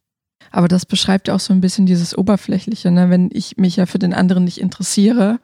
Aber 0.51 0.69
das 0.69 0.85
beschreibt 0.87 1.29
ja 1.29 1.35
auch 1.35 1.41
so 1.41 1.53
ein 1.53 1.61
bisschen 1.61 1.87
dieses 1.87 2.17
Oberflächliche, 2.17 2.91
ne? 2.91 3.11
wenn 3.11 3.31
ich 3.33 3.57
mich 3.57 3.77
ja 3.77 3.87
für 3.87 3.99
den 3.99 4.15
anderen 4.15 4.45
nicht 4.45 4.61
interessiere 4.61 5.41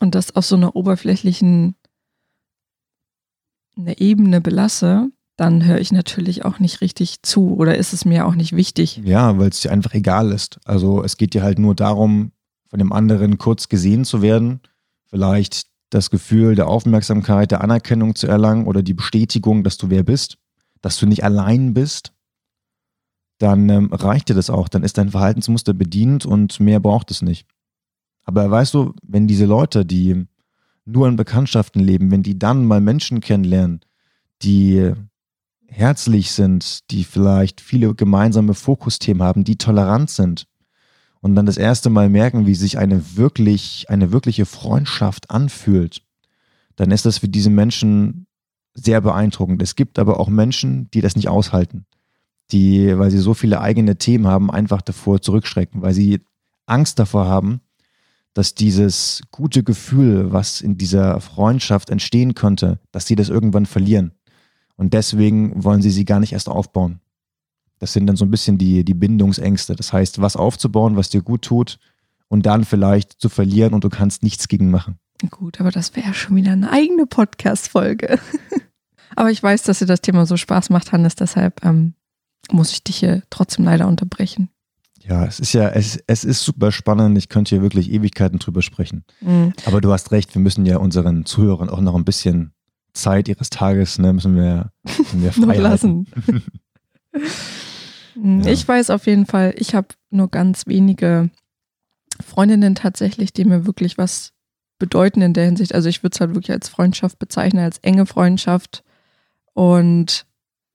und 0.00 0.14
das 0.14 0.34
auf 0.34 0.44
so 0.44 0.56
einer 0.56 0.74
oberflächlichen 0.74 1.76
eine 3.76 3.98
Ebene 3.98 4.40
belasse, 4.40 5.10
dann 5.36 5.64
höre 5.64 5.78
ich 5.78 5.92
natürlich 5.92 6.44
auch 6.44 6.58
nicht 6.58 6.80
richtig 6.80 7.22
zu 7.22 7.56
oder 7.56 7.76
ist 7.76 7.92
es 7.92 8.04
mir 8.04 8.26
auch 8.26 8.34
nicht 8.34 8.54
wichtig. 8.54 9.00
Ja, 9.04 9.38
weil 9.38 9.48
es 9.48 9.60
dir 9.60 9.72
einfach 9.72 9.94
egal 9.94 10.30
ist. 10.32 10.60
Also 10.64 11.02
es 11.02 11.16
geht 11.16 11.34
dir 11.34 11.42
halt 11.42 11.58
nur 11.58 11.74
darum, 11.74 12.32
von 12.68 12.78
dem 12.78 12.92
anderen 12.92 13.38
kurz 13.38 13.68
gesehen 13.68 14.04
zu 14.04 14.22
werden, 14.22 14.60
vielleicht 15.06 15.66
das 15.90 16.10
Gefühl 16.10 16.54
der 16.54 16.68
Aufmerksamkeit, 16.68 17.50
der 17.50 17.62
Anerkennung 17.62 18.14
zu 18.14 18.26
erlangen 18.26 18.66
oder 18.66 18.82
die 18.82 18.94
Bestätigung, 18.94 19.64
dass 19.64 19.76
du 19.76 19.90
wer 19.90 20.02
bist, 20.02 20.38
dass 20.80 20.98
du 20.98 21.06
nicht 21.06 21.24
allein 21.24 21.74
bist 21.74 22.14
dann 23.38 23.68
ähm, 23.68 23.92
reicht 23.92 24.28
dir 24.28 24.34
das 24.34 24.50
auch. 24.50 24.68
Dann 24.68 24.84
ist 24.84 24.98
dein 24.98 25.10
Verhaltensmuster 25.10 25.74
bedient 25.74 26.24
und 26.26 26.60
mehr 26.60 26.80
braucht 26.80 27.10
es 27.10 27.22
nicht. 27.22 27.46
Aber 28.24 28.50
weißt 28.50 28.74
du, 28.74 28.94
wenn 29.02 29.26
diese 29.26 29.46
Leute, 29.46 29.84
die 29.84 30.26
nur 30.84 31.08
in 31.08 31.16
Bekanntschaften 31.16 31.82
leben, 31.82 32.10
wenn 32.10 32.22
die 32.22 32.38
dann 32.38 32.64
mal 32.64 32.80
Menschen 32.80 33.20
kennenlernen, 33.20 33.80
die 34.42 34.92
herzlich 35.74 36.32
sind, 36.32 36.90
die 36.90 37.04
vielleicht 37.04 37.60
viele 37.60 37.94
gemeinsame 37.94 38.54
Fokusthemen 38.54 39.22
haben, 39.22 39.44
die 39.44 39.56
tolerant 39.56 40.10
sind 40.10 40.46
und 41.20 41.34
dann 41.34 41.46
das 41.46 41.56
erste 41.56 41.90
Mal 41.90 42.08
merken, 42.08 42.46
wie 42.46 42.54
sich 42.54 42.78
eine 42.78 43.16
wirklich, 43.16 43.86
eine 43.88 44.12
wirkliche 44.12 44.46
Freundschaft 44.46 45.30
anfühlt, 45.30 46.02
dann 46.76 46.90
ist 46.90 47.06
das 47.06 47.18
für 47.18 47.28
diese 47.28 47.50
Menschen 47.50 48.26
sehr 48.74 49.00
beeindruckend. 49.00 49.62
Es 49.62 49.76
gibt 49.76 49.98
aber 49.98 50.18
auch 50.18 50.28
Menschen, 50.28 50.90
die 50.92 51.00
das 51.00 51.16
nicht 51.16 51.28
aushalten 51.28 51.86
die, 52.52 52.98
weil 52.98 53.10
sie 53.10 53.18
so 53.18 53.34
viele 53.34 53.60
eigene 53.60 53.96
Themen 53.96 54.26
haben, 54.26 54.50
einfach 54.50 54.82
davor 54.82 55.20
zurückschrecken, 55.20 55.82
weil 55.82 55.94
sie 55.94 56.20
Angst 56.66 56.98
davor 56.98 57.26
haben, 57.26 57.60
dass 58.32 58.54
dieses 58.54 59.22
gute 59.30 59.62
Gefühl, 59.62 60.32
was 60.32 60.60
in 60.60 60.76
dieser 60.76 61.20
Freundschaft 61.20 61.90
entstehen 61.90 62.34
könnte, 62.34 62.80
dass 62.90 63.06
sie 63.06 63.16
das 63.16 63.28
irgendwann 63.28 63.66
verlieren. 63.66 64.12
Und 64.76 64.92
deswegen 64.92 65.62
wollen 65.62 65.82
sie 65.82 65.90
sie 65.90 66.04
gar 66.04 66.20
nicht 66.20 66.32
erst 66.32 66.48
aufbauen. 66.48 67.00
Das 67.78 67.92
sind 67.92 68.06
dann 68.06 68.16
so 68.16 68.24
ein 68.24 68.30
bisschen 68.30 68.58
die, 68.58 68.84
die 68.84 68.94
Bindungsängste. 68.94 69.76
Das 69.76 69.92
heißt, 69.92 70.20
was 70.20 70.36
aufzubauen, 70.36 70.96
was 70.96 71.10
dir 71.10 71.22
gut 71.22 71.42
tut 71.42 71.78
und 72.28 72.46
dann 72.46 72.64
vielleicht 72.64 73.20
zu 73.20 73.28
verlieren 73.28 73.74
und 73.74 73.84
du 73.84 73.88
kannst 73.88 74.22
nichts 74.22 74.48
gegen 74.48 74.70
machen. 74.70 74.98
Gut, 75.30 75.60
aber 75.60 75.70
das 75.70 75.94
wäre 75.94 76.14
schon 76.14 76.36
wieder 76.36 76.52
eine 76.52 76.70
eigene 76.70 77.06
Podcast-Folge. 77.06 78.18
aber 79.16 79.30
ich 79.30 79.42
weiß, 79.42 79.62
dass 79.62 79.78
dir 79.78 79.86
das 79.86 80.00
Thema 80.00 80.26
so 80.26 80.36
Spaß 80.36 80.70
macht, 80.70 80.92
Hannes. 80.92 81.14
Deshalb 81.14 81.64
ähm, 81.64 81.94
muss 82.50 82.72
ich 82.72 82.82
dich 82.82 82.96
hier 82.96 83.22
trotzdem 83.30 83.64
leider 83.64 83.86
unterbrechen. 83.86 84.50
Ja, 85.06 85.26
es 85.26 85.38
ist 85.38 85.52
ja, 85.52 85.68
es, 85.68 86.02
es 86.06 86.24
ist 86.24 86.42
super 86.42 86.72
spannend. 86.72 87.18
Ich 87.18 87.28
könnte 87.28 87.50
hier 87.50 87.62
wirklich 87.62 87.92
Ewigkeiten 87.92 88.38
drüber 88.38 88.62
sprechen. 88.62 89.04
Mhm. 89.20 89.52
Aber 89.66 89.80
du 89.80 89.92
hast 89.92 90.12
recht, 90.12 90.34
wir 90.34 90.40
müssen 90.40 90.64
ja 90.64 90.78
unseren 90.78 91.26
Zuhörern 91.26 91.68
auch 91.68 91.80
noch 91.80 91.94
ein 91.94 92.04
bisschen 92.04 92.52
Zeit 92.94 93.28
ihres 93.28 93.50
Tages, 93.50 93.98
ne, 93.98 94.12
müssen 94.12 94.36
wir, 94.36 94.70
müssen 94.84 95.22
wir 95.22 95.32
frei 95.46 95.58
lassen. 95.58 96.06
Mhm. 98.14 98.42
ja. 98.44 98.50
Ich 98.50 98.66
weiß 98.66 98.90
auf 98.90 99.06
jeden 99.06 99.26
Fall, 99.26 99.54
ich 99.56 99.74
habe 99.74 99.88
nur 100.10 100.30
ganz 100.30 100.66
wenige 100.66 101.30
Freundinnen 102.24 102.74
tatsächlich, 102.74 103.32
die 103.32 103.44
mir 103.44 103.66
wirklich 103.66 103.98
was 103.98 104.32
bedeuten 104.78 105.22
in 105.22 105.34
der 105.34 105.44
Hinsicht. 105.44 105.74
Also 105.74 105.88
ich 105.88 106.02
würde 106.02 106.14
es 106.14 106.20
halt 106.20 106.34
wirklich 106.34 106.52
als 106.52 106.68
Freundschaft 106.68 107.18
bezeichnen, 107.18 107.64
als 107.64 107.78
enge 107.78 108.06
Freundschaft. 108.06 108.84
Und 109.52 110.26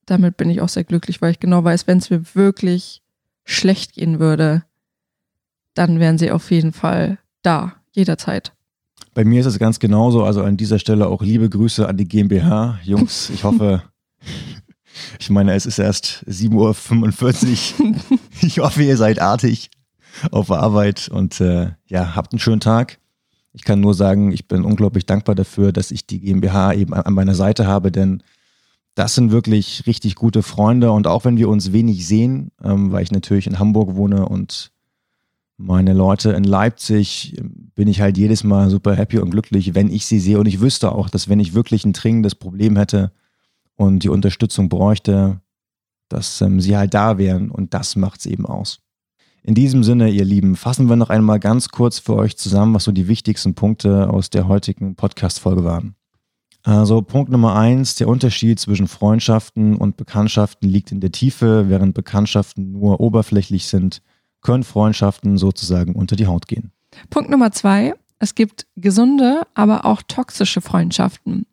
damit 0.05 0.37
bin 0.37 0.49
ich 0.49 0.61
auch 0.61 0.69
sehr 0.69 0.83
glücklich, 0.83 1.21
weil 1.21 1.31
ich 1.31 1.39
genau 1.39 1.63
weiß, 1.63 1.87
wenn 1.87 1.99
es 1.99 2.09
mir 2.09 2.23
wirklich 2.33 3.01
schlecht 3.45 3.93
gehen 3.93 4.19
würde, 4.19 4.63
dann 5.73 5.99
wären 5.99 6.17
sie 6.17 6.31
auf 6.31 6.51
jeden 6.51 6.73
Fall 6.73 7.17
da, 7.41 7.75
jederzeit. 7.91 8.53
Bei 9.19 9.25
mir 9.25 9.41
ist 9.41 9.47
es 9.47 9.59
ganz 9.59 9.79
genauso. 9.79 10.23
Also 10.23 10.43
an 10.43 10.55
dieser 10.55 10.79
Stelle 10.79 11.07
auch 11.07 11.21
liebe 11.21 11.49
Grüße 11.49 11.85
an 11.85 11.97
die 11.97 12.07
GmbH. 12.07 12.79
Jungs, 12.85 13.29
ich 13.29 13.43
hoffe, 13.43 13.83
ich 15.19 15.29
meine, 15.29 15.53
es 15.55 15.65
ist 15.65 15.77
erst 15.77 16.23
7.45 16.25 17.81
Uhr. 17.81 17.95
Ich 18.41 18.59
hoffe, 18.59 18.81
ihr 18.81 18.95
seid 18.95 19.19
artig 19.19 19.71
auf 20.31 20.49
Arbeit 20.51 21.09
und 21.09 21.41
äh, 21.41 21.71
ja, 21.87 22.15
habt 22.15 22.31
einen 22.31 22.39
schönen 22.39 22.61
Tag. 22.61 22.99
Ich 23.51 23.65
kann 23.65 23.81
nur 23.81 23.93
sagen, 23.93 24.31
ich 24.31 24.47
bin 24.47 24.63
unglaublich 24.63 25.05
dankbar 25.05 25.35
dafür, 25.35 25.73
dass 25.73 25.91
ich 25.91 26.07
die 26.07 26.21
GmbH 26.21 26.71
eben 26.71 26.93
an 26.93 27.13
meiner 27.13 27.35
Seite 27.35 27.67
habe, 27.67 27.91
denn 27.91 28.23
das 28.95 29.15
sind 29.15 29.33
wirklich 29.33 29.83
richtig 29.85 30.15
gute 30.15 30.43
Freunde 30.43 30.93
und 30.93 31.07
auch 31.07 31.25
wenn 31.25 31.35
wir 31.35 31.49
uns 31.49 31.73
wenig 31.73 32.07
sehen, 32.07 32.51
ähm, 32.63 32.93
weil 32.93 33.03
ich 33.03 33.11
natürlich 33.11 33.47
in 33.47 33.59
Hamburg 33.59 33.95
wohne 33.95 34.29
und 34.29 34.71
meine 35.57 35.91
Leute 35.91 36.31
in 36.31 36.45
Leipzig, 36.45 37.37
bin 37.79 37.87
ich 37.87 38.01
halt 38.01 38.17
jedes 38.17 38.43
Mal 38.43 38.69
super 38.69 38.93
happy 38.93 39.19
und 39.19 39.29
glücklich, 39.29 39.73
wenn 39.73 39.89
ich 39.89 40.05
sie 40.05 40.19
sehe 40.19 40.37
und 40.37 40.47
ich 40.47 40.59
wüsste 40.59 40.91
auch, 40.91 41.07
dass 41.07 41.29
wenn 41.29 41.39
ich 41.39 41.53
wirklich 41.53 41.85
ein 41.85 41.93
dringendes 41.93 42.35
Problem 42.35 42.75
hätte 42.75 43.13
und 43.77 44.03
die 44.03 44.09
Unterstützung 44.09 44.67
bräuchte, 44.67 45.39
dass 46.09 46.41
ähm, 46.41 46.59
sie 46.59 46.75
halt 46.75 46.93
da 46.93 47.17
wären 47.17 47.49
und 47.49 47.73
das 47.73 47.95
macht 47.95 48.19
es 48.19 48.25
eben 48.25 48.45
aus. 48.45 48.81
In 49.43 49.55
diesem 49.55 49.85
Sinne, 49.85 50.09
ihr 50.09 50.25
Lieben, 50.25 50.57
fassen 50.57 50.89
wir 50.89 50.97
noch 50.97 51.09
einmal 51.09 51.39
ganz 51.39 51.69
kurz 51.69 51.99
für 51.99 52.17
euch 52.17 52.35
zusammen, 52.35 52.73
was 52.73 52.83
so 52.83 52.91
die 52.91 53.07
wichtigsten 53.07 53.55
Punkte 53.55 54.09
aus 54.09 54.29
der 54.29 54.49
heutigen 54.49 54.95
Podcast-Folge 54.95 55.63
waren. 55.63 55.95
Also 56.63 57.01
Punkt 57.01 57.31
Nummer 57.31 57.55
eins, 57.55 57.95
der 57.95 58.09
Unterschied 58.09 58.59
zwischen 58.59 58.89
Freundschaften 58.89 59.77
und 59.77 59.95
Bekanntschaften 59.95 60.67
liegt 60.67 60.91
in 60.91 60.99
der 60.99 61.13
Tiefe, 61.13 61.69
während 61.69 61.93
Bekanntschaften 61.93 62.73
nur 62.73 62.99
oberflächlich 62.99 63.67
sind, 63.67 64.01
können 64.41 64.65
Freundschaften 64.65 65.37
sozusagen 65.37 65.95
unter 65.95 66.17
die 66.17 66.27
Haut 66.27 66.45
gehen. 66.49 66.73
Punkt 67.09 67.29
Nummer 67.29 67.51
zwei, 67.51 67.93
es 68.19 68.35
gibt 68.35 68.67
gesunde, 68.75 69.43
aber 69.53 69.85
auch 69.85 70.01
toxische 70.01 70.61
Freundschaften. 70.61 71.45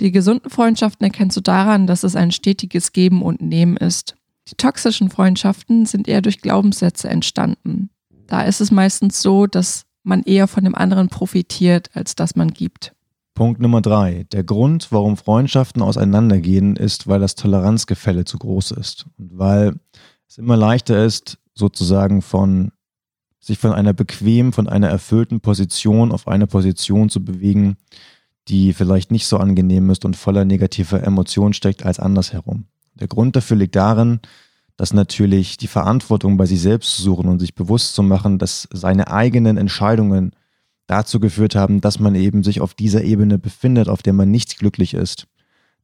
Die 0.00 0.12
gesunden 0.12 0.50
Freundschaften 0.50 1.04
erkennst 1.04 1.36
du 1.36 1.40
daran, 1.40 1.86
dass 1.86 2.02
es 2.02 2.16
ein 2.16 2.30
stetiges 2.30 2.92
Geben 2.92 3.22
und 3.22 3.40
Nehmen 3.40 3.76
ist. 3.76 4.14
Die 4.48 4.54
toxischen 4.54 5.10
Freundschaften 5.10 5.86
sind 5.86 6.06
eher 6.06 6.22
durch 6.22 6.40
Glaubenssätze 6.40 7.08
entstanden. 7.08 7.90
Da 8.26 8.42
ist 8.42 8.60
es 8.60 8.70
meistens 8.70 9.22
so, 9.22 9.46
dass 9.46 9.86
man 10.02 10.22
eher 10.22 10.46
von 10.46 10.64
dem 10.64 10.74
anderen 10.74 11.08
profitiert, 11.08 11.90
als 11.94 12.14
dass 12.14 12.36
man 12.36 12.52
gibt. 12.52 12.92
Punkt 13.34 13.60
Nummer 13.60 13.82
drei. 13.82 14.24
Der 14.32 14.44
Grund, 14.44 14.92
warum 14.92 15.16
Freundschaften 15.16 15.82
auseinandergehen, 15.82 16.76
ist, 16.76 17.06
weil 17.06 17.20
das 17.20 17.34
Toleranzgefälle 17.34 18.24
zu 18.24 18.38
groß 18.38 18.70
ist. 18.72 19.06
Und 19.18 19.38
weil 19.38 19.74
es 20.28 20.38
immer 20.38 20.56
leichter 20.56 21.04
ist, 21.04 21.38
sozusagen 21.54 22.22
von 22.22 22.72
sich 23.46 23.58
von 23.58 23.72
einer 23.72 23.92
bequem, 23.92 24.52
von 24.52 24.68
einer 24.68 24.88
erfüllten 24.88 25.40
Position 25.40 26.10
auf 26.10 26.26
eine 26.26 26.48
Position 26.48 27.08
zu 27.10 27.24
bewegen, 27.24 27.76
die 28.48 28.72
vielleicht 28.72 29.12
nicht 29.12 29.26
so 29.26 29.38
angenehm 29.38 29.88
ist 29.90 30.04
und 30.04 30.16
voller 30.16 30.44
negativer 30.44 31.02
Emotionen 31.02 31.52
steckt 31.52 31.84
als 31.84 32.00
andersherum. 32.00 32.64
Der 32.94 33.06
Grund 33.06 33.36
dafür 33.36 33.56
liegt 33.56 33.76
darin, 33.76 34.20
dass 34.76 34.92
natürlich 34.92 35.58
die 35.58 35.68
Verantwortung 35.68 36.36
bei 36.36 36.46
sich 36.46 36.60
selbst 36.60 36.96
zu 36.96 37.02
suchen 37.02 37.28
und 37.28 37.38
sich 37.38 37.54
bewusst 37.54 37.94
zu 37.94 38.02
machen, 38.02 38.38
dass 38.38 38.68
seine 38.72 39.12
eigenen 39.12 39.56
Entscheidungen 39.56 40.32
dazu 40.88 41.20
geführt 41.20 41.54
haben, 41.54 41.80
dass 41.80 42.00
man 42.00 42.14
eben 42.16 42.42
sich 42.42 42.60
auf 42.60 42.74
dieser 42.74 43.02
Ebene 43.04 43.38
befindet, 43.38 43.88
auf 43.88 44.02
der 44.02 44.12
man 44.12 44.30
nicht 44.30 44.58
glücklich 44.58 44.94
ist. 44.94 45.28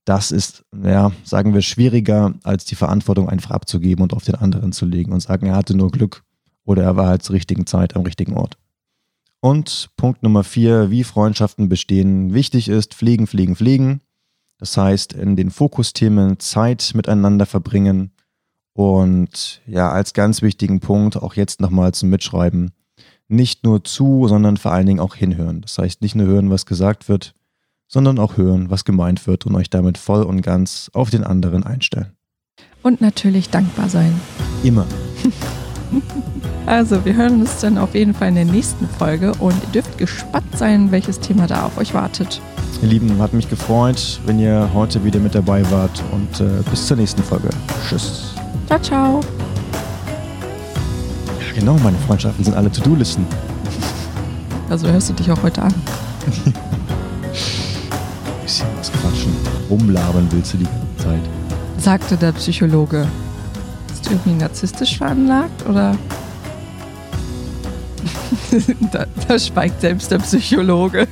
Das 0.04 0.32
ist, 0.32 0.64
ja, 0.84 1.12
sagen 1.22 1.54
wir, 1.54 1.62
schwieriger, 1.62 2.34
als 2.42 2.64
die 2.64 2.74
Verantwortung 2.74 3.28
einfach 3.28 3.52
abzugeben 3.52 4.02
und 4.02 4.14
auf 4.14 4.24
den 4.24 4.34
anderen 4.34 4.72
zu 4.72 4.84
legen 4.84 5.12
und 5.12 5.20
sagen, 5.20 5.46
er 5.46 5.54
hatte 5.54 5.76
nur 5.76 5.92
Glück 5.92 6.24
oder 6.64 6.82
er 6.82 6.96
war 6.96 7.06
halt 7.06 7.22
zur 7.22 7.34
richtigen 7.34 7.66
Zeit 7.66 7.96
am 7.96 8.02
richtigen 8.02 8.34
Ort. 8.34 8.58
Und 9.40 9.90
Punkt 9.96 10.22
Nummer 10.22 10.44
vier, 10.44 10.90
wie 10.90 11.02
Freundschaften 11.02 11.68
bestehen. 11.68 12.32
Wichtig 12.32 12.68
ist, 12.68 12.94
pflegen, 12.94 13.26
pflegen, 13.26 13.56
pflegen. 13.56 14.00
Das 14.58 14.76
heißt, 14.76 15.12
in 15.14 15.34
den 15.34 15.50
Fokusthemen 15.50 16.38
Zeit 16.38 16.92
miteinander 16.94 17.46
verbringen 17.46 18.12
und 18.74 19.60
ja, 19.66 19.90
als 19.90 20.14
ganz 20.14 20.42
wichtigen 20.42 20.80
Punkt 20.80 21.16
auch 21.16 21.34
jetzt 21.34 21.60
nochmal 21.60 21.92
zum 21.92 22.10
Mitschreiben, 22.10 22.70
nicht 23.28 23.64
nur 23.64 23.84
zu, 23.84 24.28
sondern 24.28 24.56
vor 24.56 24.72
allen 24.72 24.86
Dingen 24.86 25.00
auch 25.00 25.14
hinhören. 25.14 25.62
Das 25.62 25.78
heißt, 25.78 26.02
nicht 26.02 26.14
nur 26.14 26.26
hören, 26.26 26.50
was 26.50 26.66
gesagt 26.66 27.08
wird, 27.08 27.34
sondern 27.88 28.18
auch 28.18 28.36
hören, 28.36 28.70
was 28.70 28.84
gemeint 28.84 29.26
wird 29.26 29.46
und 29.46 29.54
euch 29.54 29.68
damit 29.68 29.98
voll 29.98 30.22
und 30.22 30.40
ganz 30.40 30.90
auf 30.94 31.10
den 31.10 31.24
anderen 31.24 31.64
einstellen. 31.64 32.12
Und 32.82 33.00
natürlich 33.00 33.50
dankbar 33.50 33.88
sein. 33.88 34.18
Immer. 34.62 34.86
Also, 36.66 37.04
wir 37.04 37.14
hören 37.14 37.40
uns 37.40 37.58
dann 37.60 37.76
auf 37.76 37.94
jeden 37.94 38.14
Fall 38.14 38.28
in 38.28 38.36
der 38.36 38.44
nächsten 38.44 38.88
Folge 38.88 39.32
und 39.40 39.54
ihr 39.54 39.72
dürft 39.72 39.98
gespannt 39.98 40.56
sein, 40.56 40.92
welches 40.92 41.18
Thema 41.18 41.46
da 41.46 41.64
auf 41.64 41.76
euch 41.76 41.92
wartet. 41.92 42.40
Ihr 42.82 42.88
Lieben, 42.88 43.18
hat 43.20 43.32
mich 43.32 43.48
gefreut, 43.48 44.20
wenn 44.26 44.38
ihr 44.38 44.68
heute 44.72 45.04
wieder 45.04 45.18
mit 45.20 45.34
dabei 45.34 45.68
wart 45.70 46.02
und 46.12 46.40
äh, 46.40 46.62
bis 46.70 46.86
zur 46.86 46.96
nächsten 46.96 47.22
Folge. 47.22 47.48
Tschüss. 47.88 48.34
Ciao, 48.66 48.80
ciao. 48.80 49.20
Ja, 51.40 51.60
genau, 51.60 51.76
meine 51.82 51.96
Freundschaften 52.06 52.44
sind 52.44 52.56
alle 52.56 52.70
To-Do-Listen. 52.70 53.26
Also 54.70 54.88
hörst 54.88 55.10
du 55.10 55.14
dich 55.14 55.30
auch 55.30 55.42
heute 55.42 55.62
an. 55.62 55.74
Bisschen 58.42 58.66
was 58.78 58.90
quatschen. 58.92 59.34
Rumlabern 59.68 60.28
willst 60.30 60.54
du 60.54 60.58
die 60.58 60.64
ganze 60.64 61.04
Zeit. 61.04 61.20
Sagte 61.78 62.16
der 62.16 62.32
Psychologe. 62.32 63.06
Ist 63.92 64.06
du 64.06 64.10
irgendwie 64.10 64.40
narzisstisch 64.40 64.98
veranlagt 64.98 65.68
oder? 65.68 65.96
da, 68.92 69.06
da 69.28 69.38
schweigt 69.38 69.80
selbst 69.80 70.10
der 70.10 70.18
Psychologe. 70.18 71.06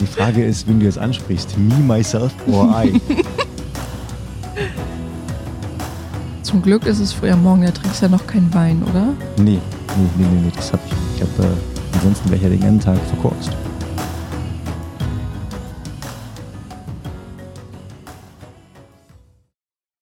Die 0.00 0.06
Frage 0.06 0.44
ist, 0.44 0.66
wen 0.68 0.80
du 0.80 0.86
jetzt 0.86 0.98
ansprichst. 0.98 1.56
Me, 1.56 1.74
myself 1.74 2.32
or 2.46 2.82
I? 2.84 3.00
Zum 6.42 6.62
Glück 6.62 6.84
ist 6.86 7.00
es 7.00 7.12
früh 7.12 7.30
am 7.30 7.42
Morgen, 7.42 7.62
da 7.62 7.70
trinkst 7.70 8.02
du 8.02 8.06
ja 8.06 8.10
noch 8.10 8.26
keinen 8.26 8.52
Wein, 8.52 8.82
oder? 8.90 9.14
nee, 9.38 9.52
nee, 9.52 9.60
nee, 9.96 10.26
nee, 10.26 10.40
nee, 10.42 10.52
das 10.54 10.72
hab 10.72 10.80
ich. 10.86 10.92
Ich 11.16 11.22
hab, 11.22 11.38
äh, 11.44 11.48
ansonsten 11.94 12.28
wäre 12.28 12.36
ich 12.36 12.42
ja 12.42 12.48
den 12.48 12.60
ganzen 12.60 12.80
Tag 12.80 12.98
verkorkst. 13.08 13.50